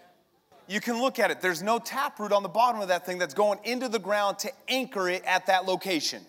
[0.68, 1.40] You can look at it.
[1.40, 4.52] There's no taproot on the bottom of that thing that's going into the ground to
[4.68, 6.22] anchor it at that location.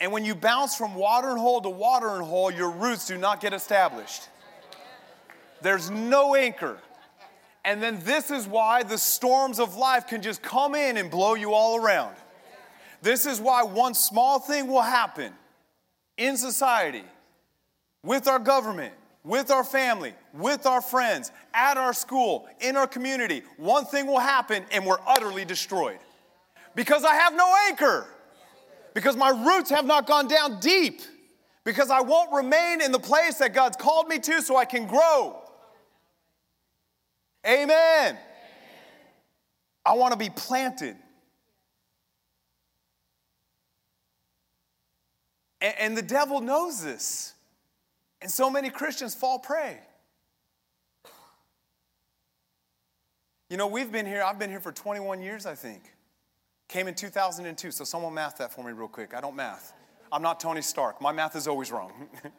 [0.00, 3.52] And when you bounce from watering hole to watering hole, your roots do not get
[3.52, 4.28] established.
[5.60, 6.78] There's no anchor.
[7.64, 11.34] And then this is why the storms of life can just come in and blow
[11.34, 12.16] you all around.
[13.02, 15.32] This is why one small thing will happen
[16.16, 17.04] in society,
[18.02, 18.92] with our government,
[19.24, 23.42] with our family, with our friends, at our school, in our community.
[23.56, 25.98] One thing will happen and we're utterly destroyed.
[26.74, 28.06] Because I have no anchor.
[28.94, 31.00] Because my roots have not gone down deep.
[31.64, 34.86] Because I won't remain in the place that God's called me to so I can
[34.86, 35.38] grow.
[37.46, 37.70] Amen.
[37.70, 38.18] Amen.
[39.84, 40.96] I want to be planted.
[45.60, 47.34] And, and the devil knows this.
[48.22, 49.78] And so many Christians fall prey.
[53.48, 55.82] You know, we've been here, I've been here for 21 years, I think.
[56.68, 59.12] Came in 2002, so someone math that for me real quick.
[59.12, 59.72] I don't math.
[60.12, 61.00] I'm not Tony Stark.
[61.00, 61.92] My math is always wrong.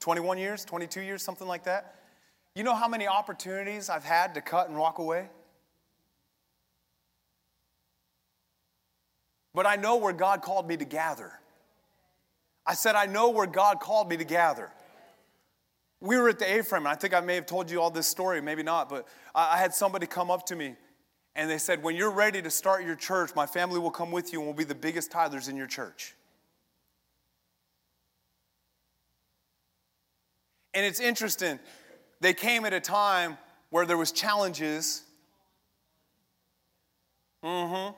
[0.00, 1.94] 21 years, 22 years, something like that.
[2.54, 5.28] You know how many opportunities I've had to cut and walk away?
[9.54, 11.32] But I know where God called me to gather.
[12.66, 14.70] I said, I know where God called me to gather.
[16.00, 18.08] We were at the A-frame, and I think I may have told you all this
[18.08, 20.74] story, maybe not, but I had somebody come up to me
[21.34, 24.32] and they said, When you're ready to start your church, my family will come with
[24.32, 26.14] you and we'll be the biggest tithers in your church.
[30.74, 31.58] And it's interesting,
[32.20, 33.38] they came at a time
[33.70, 35.02] where there was challenges.
[37.42, 37.94] Mm-hmm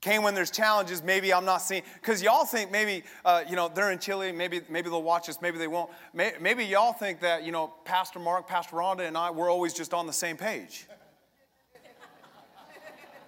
[0.00, 3.68] came when there's challenges maybe i'm not seeing because y'all think maybe uh, you know
[3.68, 5.90] they're in chile maybe maybe they'll watch us maybe they won't.
[6.14, 9.94] Maybe y'all think that you know pastor mark pastor rhonda and i we're always just
[9.94, 10.86] on the same page.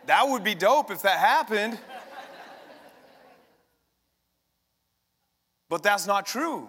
[0.07, 1.79] That would be dope if that happened.
[5.69, 6.69] But that's not true.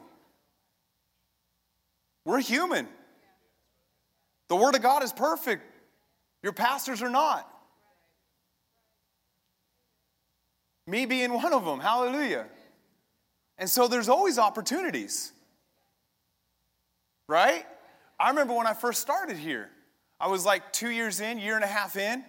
[2.23, 2.87] We're human.
[4.47, 5.63] The word of god is perfect.
[6.43, 7.50] Your pastors are not
[10.87, 11.79] Me being one of them.
[11.79, 12.47] Hallelujah.
[13.57, 15.31] And so there's always opportunities.
[17.27, 17.65] Right?
[18.19, 19.69] I remember when I first started here,
[20.19, 22.23] I was like two years in, year and a half in.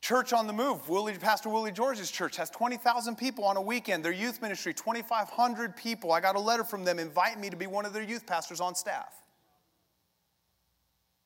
[0.00, 4.04] Church on the Move, Willie, Pastor Willie George's church has 20,000 people on a weekend.
[4.04, 6.12] Their youth ministry, 2,500 people.
[6.12, 8.60] I got a letter from them inviting me to be one of their youth pastors
[8.60, 9.12] on staff.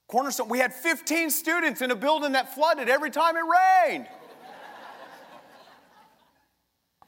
[0.09, 3.45] Cornerstone, we had 15 students in a building that flooded every time it
[3.89, 4.07] rained.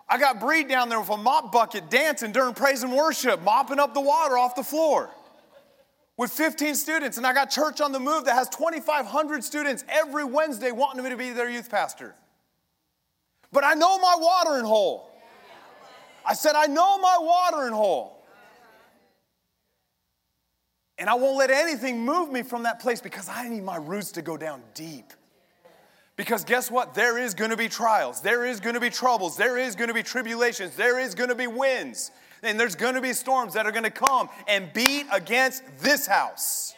[0.08, 3.78] I got Breed down there with a mop bucket dancing during praise and worship, mopping
[3.78, 5.10] up the water off the floor
[6.16, 7.16] with 15 students.
[7.16, 11.10] And I got Church on the Move that has 2,500 students every Wednesday wanting me
[11.10, 12.14] to be their youth pastor.
[13.50, 15.10] But I know my watering hole.
[16.26, 18.24] I said, I know my watering hole.
[20.98, 24.12] And I won't let anything move me from that place because I need my roots
[24.12, 25.12] to go down deep.
[26.16, 26.94] Because guess what?
[26.94, 28.20] There is going to be trials.
[28.20, 29.36] There is going to be troubles.
[29.36, 30.76] There is going to be tribulations.
[30.76, 32.12] There is going to be winds.
[32.42, 36.06] And there's going to be storms that are going to come and beat against this
[36.06, 36.74] house.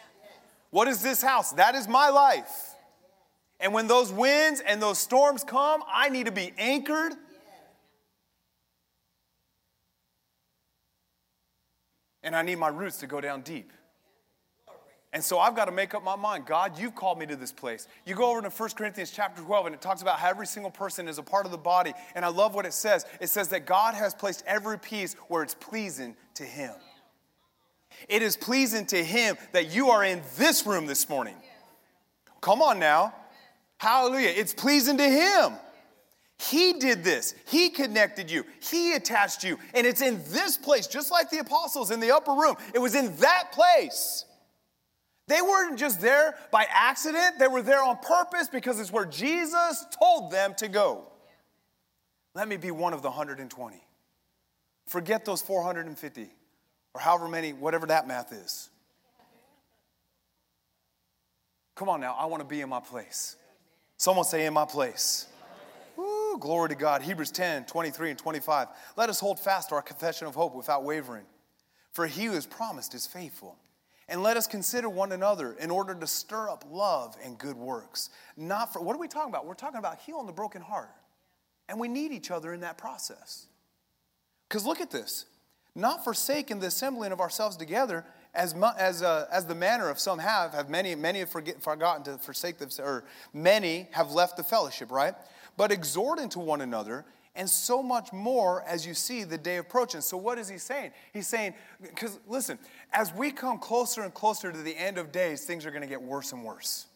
[0.71, 1.51] What is this house?
[1.53, 2.75] That is my life.
[3.59, 7.13] And when those winds and those storms come, I need to be anchored.
[12.23, 13.71] And I need my roots to go down deep.
[15.13, 16.45] And so I've got to make up my mind.
[16.45, 17.87] God, you've called me to this place.
[18.05, 20.69] You go over to 1 Corinthians chapter 12, and it talks about how every single
[20.69, 21.93] person is a part of the body.
[22.13, 23.05] And I love what it says.
[23.21, 26.73] It says that God has placed every piece where it's pleasing to Him.
[28.09, 31.35] It is pleasing to Him that you are in this room this morning.
[32.41, 33.15] Come on now.
[33.77, 34.33] Hallelujah.
[34.35, 35.53] It's pleasing to Him.
[36.37, 37.33] He did this.
[37.47, 38.43] He connected you.
[38.61, 39.57] He attached you.
[39.73, 42.55] And it's in this place, just like the apostles in the upper room.
[42.75, 44.25] It was in that place
[45.27, 49.85] they weren't just there by accident, they were there on purpose because it's where Jesus
[50.01, 51.05] told them to go.
[52.33, 53.77] Let me be one of the 120.
[54.87, 56.29] Forget those 450
[56.93, 58.69] or however many, whatever that math is.
[61.75, 63.35] Come on now, I want to be in my place.
[63.97, 65.27] Someone say, in my place.
[65.95, 67.01] Woo, glory to God.
[67.01, 68.67] Hebrews 10, 23 and 25.
[68.95, 71.25] Let us hold fast to our confession of hope without wavering.
[71.91, 73.57] For he who has promised is faithful.
[74.09, 78.09] And let us consider one another in order to stir up love and good works.
[78.37, 79.45] Not for, what are we talking about?
[79.45, 80.91] We're talking about healing the broken heart.
[81.67, 83.47] And we need each other in that process.
[84.47, 85.25] Because look at this
[85.77, 90.17] not forsaking the assembling of ourselves together as, as, uh, as the manner of some
[90.17, 94.43] have, have many, many have forget, forgotten to forsake them, or many have left the
[94.43, 95.13] fellowship, right?
[95.55, 97.05] But exhorting to one another,
[97.37, 100.01] and so much more as you see the day approaching.
[100.01, 100.91] So, what is he saying?
[101.13, 102.57] He's saying, because listen,
[102.91, 105.87] as we come closer and closer to the end of days, things are going to
[105.87, 106.87] get worse and worse.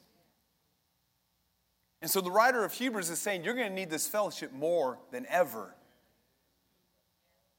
[2.02, 4.98] And so, the writer of Hebrews is saying, you're going to need this fellowship more
[5.12, 5.76] than ever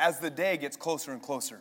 [0.01, 1.61] as the day gets closer and closer.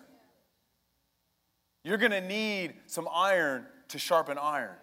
[1.84, 4.76] You're going to need some iron to sharpen iron.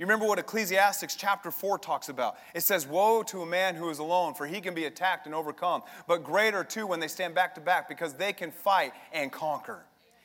[0.00, 2.38] You remember what Ecclesiastics chapter 4 talks about?
[2.54, 5.34] It says, Woe to a man who is alone, for he can be attacked and
[5.34, 5.82] overcome.
[6.08, 9.84] But greater two when they stand back to back, because they can fight and conquer.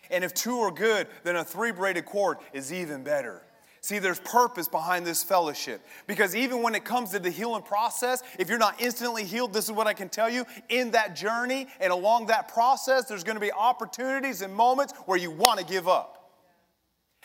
[0.09, 3.41] And if two are good, then a three braided cord is even better.
[3.81, 5.85] See, there's purpose behind this fellowship.
[6.07, 9.65] Because even when it comes to the healing process, if you're not instantly healed, this
[9.65, 10.45] is what I can tell you.
[10.69, 15.17] In that journey and along that process, there's going to be opportunities and moments where
[15.17, 16.24] you want to give up.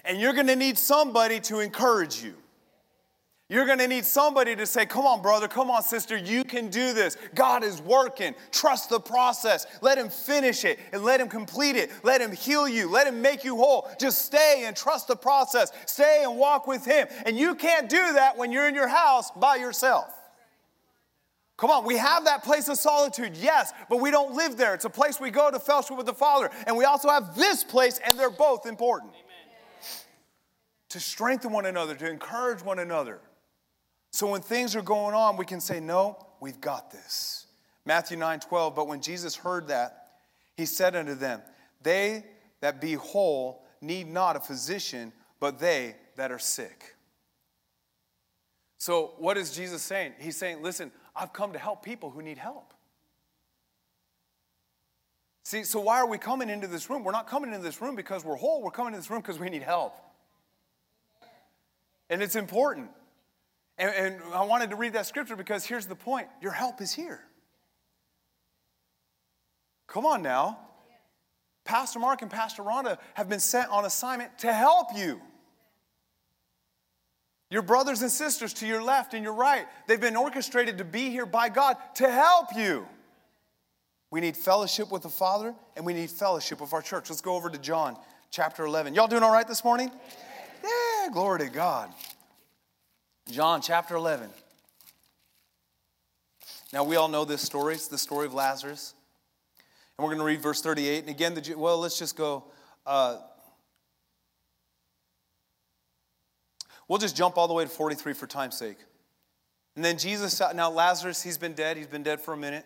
[0.05, 2.35] And you're to need somebody to encourage you.
[3.51, 6.93] You're to need somebody to say, Come on, brother, come on, sister, you can do
[6.95, 7.17] this.
[7.35, 8.37] God is working.
[8.53, 9.67] Trust the process.
[9.83, 11.91] Let Him finish it and let Him complete it.
[12.05, 12.89] Let Him heal you.
[12.89, 13.91] Let Him make you whole.
[13.99, 15.73] Just stay and trust the process.
[15.87, 17.09] Stay and walk with Him.
[17.27, 20.15] And you can't do that when you're in your house by yourself.
[21.57, 24.73] Come on, we have that place of solitude, yes, but we don't live there.
[24.73, 26.51] It's a place we go to fellowship with the Father.
[26.67, 29.13] And we also have this place, and they're both important.
[30.91, 33.21] To strengthen one another, to encourage one another.
[34.13, 37.47] So when things are going on, we can say, No, we've got this.
[37.85, 40.09] Matthew 9 12, but when Jesus heard that,
[40.57, 41.43] he said unto them,
[41.83, 42.25] They
[42.61, 46.97] that be whole need not a physician, but they that are sick.
[48.77, 50.15] So, what is Jesus saying?
[50.19, 52.75] He's saying, Listen, I've come to help people who need help.
[55.45, 57.03] See, so why are we coming into this room?
[57.03, 58.63] We're not coming into this room because we're whole.
[58.63, 59.95] We're coming into this room because we need help.
[62.11, 62.91] And it's important.
[63.79, 66.93] And, and I wanted to read that scripture because here's the point your help is
[66.93, 67.23] here.
[69.87, 70.59] Come on now.
[71.65, 75.21] Pastor Mark and Pastor Rhonda have been sent on assignment to help you.
[77.51, 81.11] Your brothers and sisters to your left and your right, they've been orchestrated to be
[81.11, 82.87] here by God to help you.
[84.11, 87.11] We need fellowship with the Father and we need fellowship with our church.
[87.11, 87.97] Let's go over to John
[88.31, 88.95] chapter 11.
[88.95, 89.91] Y'all doing all right this morning?
[90.63, 91.93] Yeah, glory to God.
[93.31, 94.31] John chapter 11.
[96.73, 97.75] Now, we all know this story.
[97.75, 98.95] It's the story of Lazarus.
[99.99, 101.01] And we're going to read verse 38.
[101.01, 102.45] And again, the, well, let's just go.
[102.87, 103.19] Uh,
[106.89, 108.79] we'll just jump all the way to 43 for time's sake.
[109.77, 111.77] And then Jesus, now Lazarus, he's been dead.
[111.77, 112.65] He's been dead for a minute,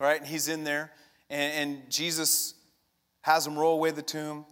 [0.00, 0.20] right?
[0.20, 0.92] And he's in there.
[1.30, 2.54] And, and Jesus
[3.22, 4.44] has him roll away the tomb.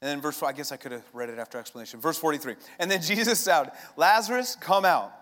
[0.00, 2.00] And then verse, I guess I could have read it after explanation.
[2.00, 2.54] Verse 43.
[2.78, 5.12] And then Jesus said, Lazarus, come out.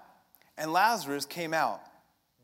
[0.59, 1.81] And Lazarus came out,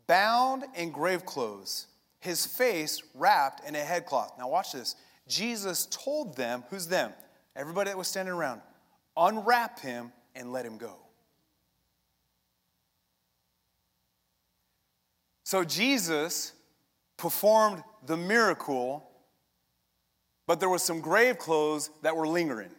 [0.07, 1.87] bound in grave clothes,
[2.19, 4.33] his face wrapped in a headcloth.
[4.37, 4.95] Now watch this.
[5.27, 7.11] Jesus told them, who's them?
[7.55, 8.61] Everybody that was standing around,
[9.17, 10.95] unwrap him and let him go.
[15.43, 16.53] So Jesus
[17.17, 19.07] performed the miracle
[20.47, 22.71] but there was some grave clothes that were lingering.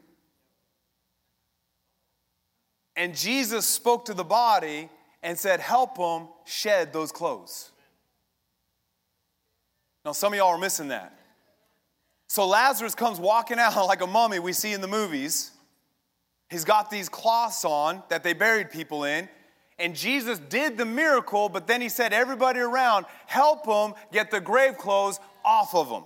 [2.97, 4.89] And Jesus spoke to the body
[5.23, 7.71] and said, Help them shed those clothes.
[10.05, 11.19] Now, some of y'all are missing that.
[12.29, 15.51] So Lazarus comes walking out like a mummy we see in the movies.
[16.51, 19.29] He's got these cloths on that they buried people in.
[19.79, 24.41] And Jesus did the miracle, but then he said, Everybody around, help them get the
[24.41, 26.05] grave clothes off of them.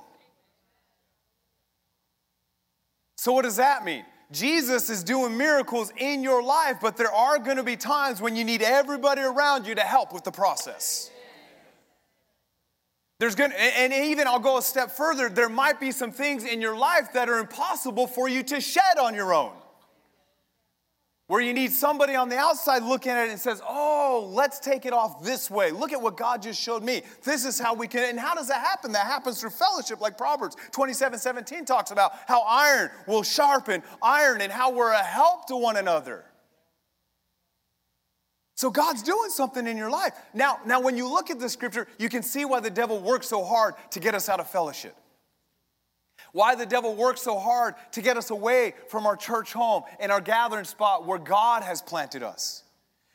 [3.18, 4.04] So, what does that mean?
[4.30, 8.36] Jesus is doing miracles in your life, but there are going to be times when
[8.36, 11.10] you need everybody around you to help with the process.
[13.18, 16.44] There's going to, and even I'll go a step further, there might be some things
[16.44, 19.52] in your life that are impossible for you to shed on your own
[21.28, 24.86] where you need somebody on the outside looking at it and says, Oh, let's take
[24.86, 25.70] it off this way.
[25.70, 27.02] Look at what God just showed me.
[27.22, 28.08] This is how we can.
[28.08, 28.92] And how does that happen?
[28.92, 34.40] That happens through fellowship, like Proverbs 27 17 talks about how iron will sharpen iron
[34.40, 36.24] and how we're a help to one another.
[38.54, 40.14] So God's doing something in your life.
[40.34, 43.28] Now, now when you look at the scripture, you can see why the devil works
[43.28, 44.96] so hard to get us out of fellowship.
[46.32, 50.12] Why the devil works so hard to get us away from our church home and
[50.12, 52.64] our gathering spot where God has planted us.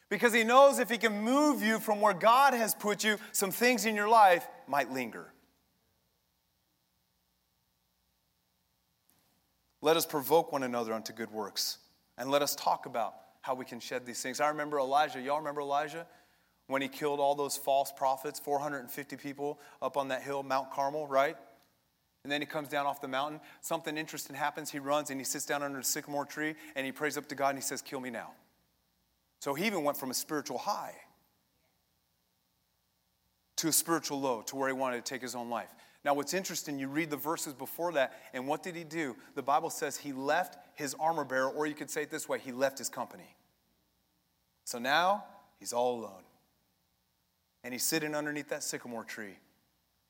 [0.09, 3.51] Because he knows if he can move you from where God has put you, some
[3.51, 5.33] things in your life might linger.
[9.81, 11.79] Let us provoke one another unto good works
[12.17, 14.39] and let us talk about how we can shed these things.
[14.39, 15.19] I remember Elijah.
[15.19, 16.07] Y'all remember Elijah?
[16.67, 21.07] When he killed all those false prophets, 450 people up on that hill, Mount Carmel,
[21.07, 21.35] right?
[22.23, 23.41] And then he comes down off the mountain.
[23.61, 24.71] Something interesting happens.
[24.71, 27.35] He runs and he sits down under a sycamore tree and he prays up to
[27.35, 28.31] God and he says, Kill me now.
[29.39, 30.95] So he even went from a spiritual high
[33.57, 35.73] to a spiritual low to where he wanted to take his own life.
[36.05, 39.15] Now, what's interesting, you read the verses before that, and what did he do?
[39.35, 42.39] The Bible says he left his armor bearer, or you could say it this way
[42.39, 43.37] he left his company.
[44.65, 45.23] So now
[45.59, 46.23] he's all alone.
[47.63, 49.37] And he's sitting underneath that sycamore tree,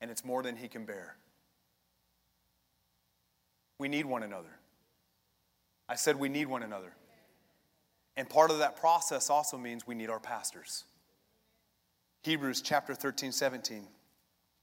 [0.01, 1.15] and it's more than he can bear.
[3.77, 4.59] We need one another.
[5.89, 6.93] I said we need one another.
[8.15, 10.85] And part of that process also means we need our pastors.
[12.23, 13.87] Hebrews chapter 13, 17.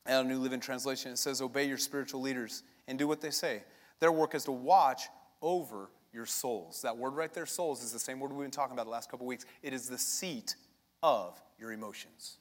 [0.07, 3.31] And a New Living Translation, it says, Obey your spiritual leaders and do what they
[3.31, 3.63] say.
[3.99, 5.03] Their work is to watch
[5.43, 6.83] over your souls.
[6.83, 9.11] That word right there, souls, is the same word we've been talking about the last
[9.11, 9.45] couple weeks.
[9.63, 10.57] It is the seat
[11.03, 12.39] of your emotions.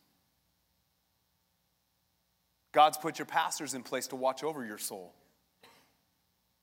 [2.71, 5.13] God's put your pastors in place to watch over your soul,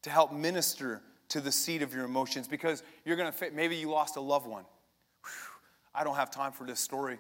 [0.07, 3.91] to help minister to the seat of your emotions because you're going to, maybe you
[3.91, 4.63] lost a loved one.
[5.25, 5.31] Whew,
[5.93, 7.19] I don't have time for this story,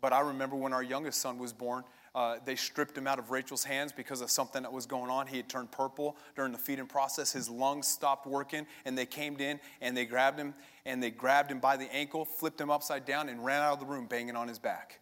[0.00, 1.82] but I remember when our youngest son was born,
[2.14, 5.26] uh, they stripped him out of Rachel's hands because of something that was going on.
[5.26, 7.32] He had turned purple during the feeding process.
[7.32, 10.54] His lungs stopped working, and they came in and they grabbed him
[10.86, 13.80] and they grabbed him by the ankle, flipped him upside down, and ran out of
[13.80, 15.00] the room banging on his back.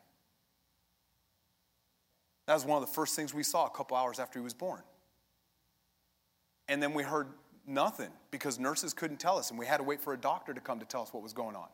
[2.46, 4.54] That was one of the first things we saw a couple hours after he was
[4.54, 4.80] born.
[6.70, 7.26] And then we heard
[7.66, 10.60] nothing because nurses couldn't tell us, and we had to wait for a doctor to
[10.60, 11.66] come to tell us what was going on.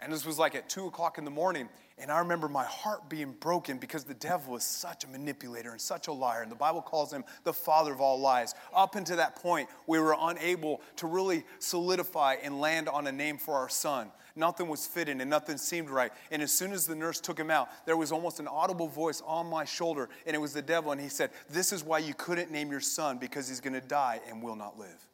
[0.00, 1.68] And this was like at two o'clock in the morning.
[1.98, 5.80] And I remember my heart being broken because the devil is such a manipulator and
[5.80, 6.40] such a liar.
[6.40, 8.54] And the Bible calls him the father of all lies.
[8.74, 13.36] Up until that point, we were unable to really solidify and land on a name
[13.36, 14.10] for our son.
[14.34, 16.10] Nothing was fitting and nothing seemed right.
[16.30, 19.22] And as soon as the nurse took him out, there was almost an audible voice
[19.26, 20.08] on my shoulder.
[20.26, 20.92] And it was the devil.
[20.92, 23.86] And he said, This is why you couldn't name your son because he's going to
[23.86, 25.09] die and will not live.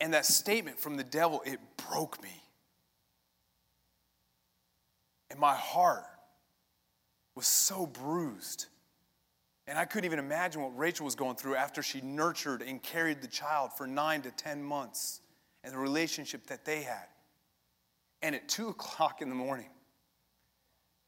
[0.00, 2.42] And that statement from the devil, it broke me.
[5.30, 6.04] And my heart
[7.34, 8.66] was so bruised.
[9.66, 13.20] And I couldn't even imagine what Rachel was going through after she nurtured and carried
[13.20, 15.20] the child for nine to 10 months
[15.64, 17.06] and the relationship that they had.
[18.22, 19.68] And at two o'clock in the morning,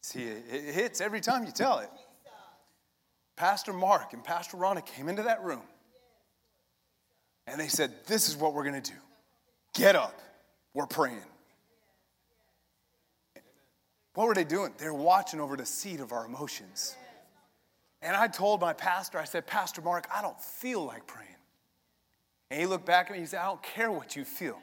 [0.02, 1.90] see, it hits every time you tell it.
[3.36, 5.62] Pastor Mark and Pastor Rhonda came into that room
[7.50, 8.96] and they said, This is what we're going to do.
[9.74, 10.18] Get up.
[10.74, 11.22] We're praying.
[14.14, 14.72] What were they doing?
[14.78, 16.96] They're watching over the seat of our emotions.
[18.02, 21.28] And I told my pastor, I said, Pastor Mark, I don't feel like praying.
[22.50, 24.58] And he looked back at me and he said, I don't care what you feel.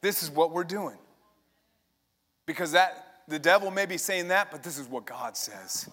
[0.00, 0.96] This is what we're doing.
[2.46, 5.88] Because that the devil may be saying that, but this is what God says.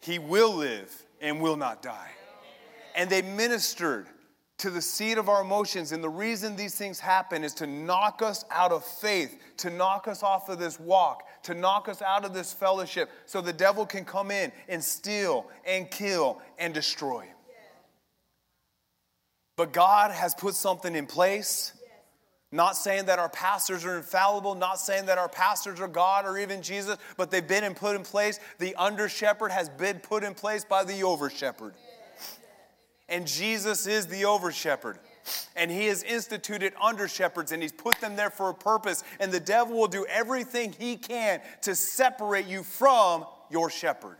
[0.00, 2.10] He will live and will not die.
[2.94, 4.06] And they ministered
[4.58, 5.92] to the seat of our emotions.
[5.92, 10.08] And the reason these things happen is to knock us out of faith, to knock
[10.08, 13.86] us off of this walk, to knock us out of this fellowship, so the devil
[13.86, 17.24] can come in and steal and kill and destroy.
[19.56, 21.72] But God has put something in place.
[22.50, 26.38] Not saying that our pastors are infallible, not saying that our pastors are God or
[26.38, 28.40] even Jesus, but they've been and put in place.
[28.58, 31.74] The under shepherd has been put in place by the over shepherd.
[33.08, 34.98] And Jesus is the over shepherd.
[35.56, 39.02] And he has instituted under shepherds and he's put them there for a purpose.
[39.18, 44.16] And the devil will do everything he can to separate you from your shepherd.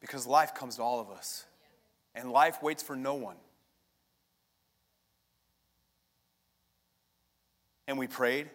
[0.00, 1.44] Because life comes to all of us,
[2.14, 3.36] and life waits for no one.
[7.88, 8.48] And we prayed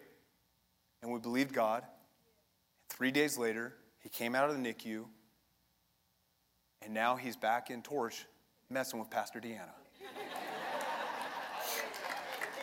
[1.02, 1.82] and we believed God.
[2.88, 5.04] Three days later, he came out of the NICU
[6.84, 8.26] and now he's back in Torch
[8.70, 9.72] messing with Pastor Deanna.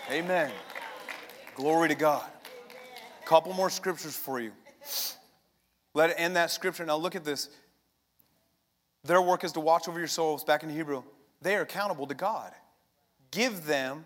[0.09, 0.51] Amen.
[1.55, 2.29] Glory to God.
[3.25, 4.51] Couple more scriptures for you.
[5.93, 6.85] Let it end that scripture.
[6.85, 7.49] Now look at this.
[9.03, 11.03] Their work is to watch over your souls, back in Hebrew.
[11.41, 12.51] They are accountable to God.
[13.31, 14.05] Give them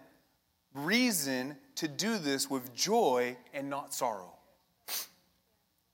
[0.74, 4.35] reason to do this with joy and not sorrow.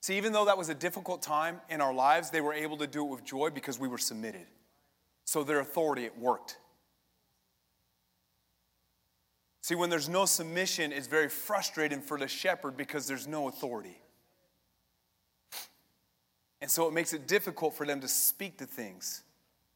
[0.01, 2.87] See, even though that was a difficult time in our lives, they were able to
[2.87, 4.47] do it with joy because we were submitted.
[5.25, 6.57] So their authority, it worked.
[9.61, 14.01] See, when there's no submission, it's very frustrating for the shepherd because there's no authority.
[16.61, 19.21] And so it makes it difficult for them to speak to things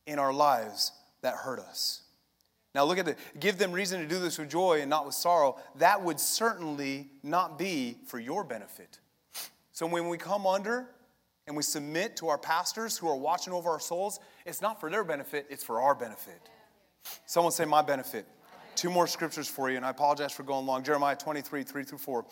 [0.08, 2.02] in our lives that hurt us.
[2.74, 5.16] Now, look at the give them reason to do this with joy and not with
[5.16, 5.58] sorrow.
[5.76, 9.00] That would certainly not be for your benefit.
[9.76, 10.88] So when we come under
[11.48, 14.90] and we submit to our pastors who are watching over our souls, it's not for
[14.90, 16.40] their benefit, it's for our benefit.
[17.26, 18.26] Someone say, My benefit.
[18.76, 20.82] Two more scriptures for you, and I apologize for going long.
[20.84, 22.26] Jeremiah 23, 3 through 4.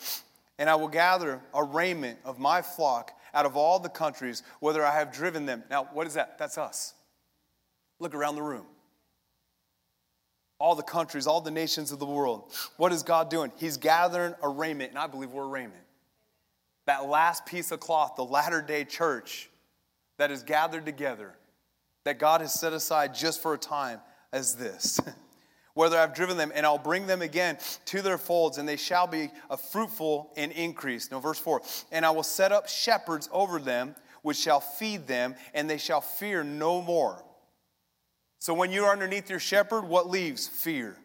[0.58, 4.86] And I will gather a raiment of my flock out of all the countries, whether
[4.86, 5.66] I have driven them.
[5.70, 6.38] Now, what is that?
[6.38, 6.94] That's us.
[8.00, 8.66] Look around the room.
[10.60, 12.54] all the countries, all the nations of the world.
[12.78, 13.52] What is God doing?
[13.58, 15.83] He's gathering a raiment, and I believe we're a raiment.
[16.86, 19.50] That last piece of cloth, the latter day church
[20.18, 21.34] that is gathered together,
[22.06, 24.00] that God has set aside just for a time
[24.32, 25.00] as this.
[25.74, 29.08] Whether I've driven them, and I'll bring them again to their folds, and they shall
[29.08, 31.10] be a fruitful and increase.
[31.10, 31.62] No, verse 4
[31.92, 36.02] And I will set up shepherds over them, which shall feed them, and they shall
[36.02, 37.24] fear no more.
[38.40, 40.48] So when you are underneath your shepherd, what leaves?
[40.48, 40.98] Fear.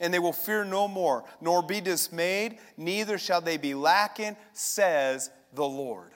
[0.00, 5.30] And they will fear no more, nor be dismayed, neither shall they be lacking, says
[5.54, 6.12] the Lord.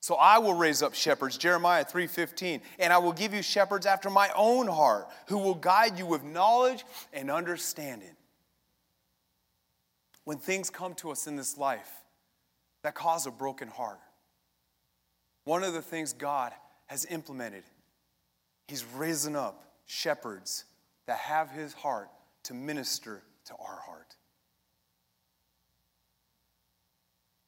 [0.00, 4.10] So I will raise up shepherds, Jeremiah 3:15, and I will give you shepherds after
[4.10, 8.14] my own heart, who will guide you with knowledge and understanding.
[10.24, 11.90] When things come to us in this life
[12.82, 14.00] that cause a broken heart,
[15.44, 16.52] one of the things God
[16.86, 17.64] has implemented
[18.68, 20.64] He's risen up shepherds
[21.06, 22.08] that have his heart
[22.44, 24.16] to minister to our heart.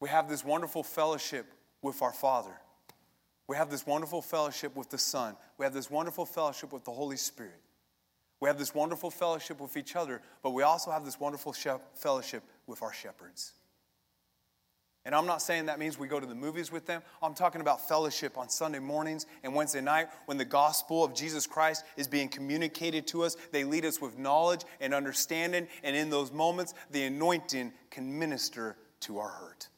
[0.00, 1.46] We have this wonderful fellowship
[1.82, 2.60] with our Father.
[3.48, 5.36] We have this wonderful fellowship with the Son.
[5.58, 7.60] We have this wonderful fellowship with the Holy Spirit.
[8.40, 11.54] We have this wonderful fellowship with each other, but we also have this wonderful
[11.94, 13.54] fellowship with our shepherds.
[15.06, 17.00] And I'm not saying that means we go to the movies with them.
[17.22, 21.46] I'm talking about fellowship on Sunday mornings and Wednesday night when the gospel of Jesus
[21.46, 23.36] Christ is being communicated to us.
[23.52, 28.76] They lead us with knowledge and understanding, and in those moments, the anointing can minister
[29.02, 29.68] to our hurt.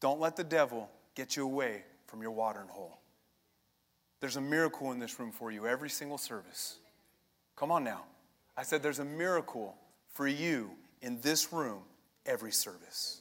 [0.00, 3.00] Don't let the devil get you away from your watering hole.
[4.20, 6.76] There's a miracle in this room for you every single service.
[7.54, 8.04] Come on now.
[8.56, 9.76] I said there's a miracle
[10.08, 10.70] for you
[11.02, 11.82] in this room
[12.26, 13.20] every service.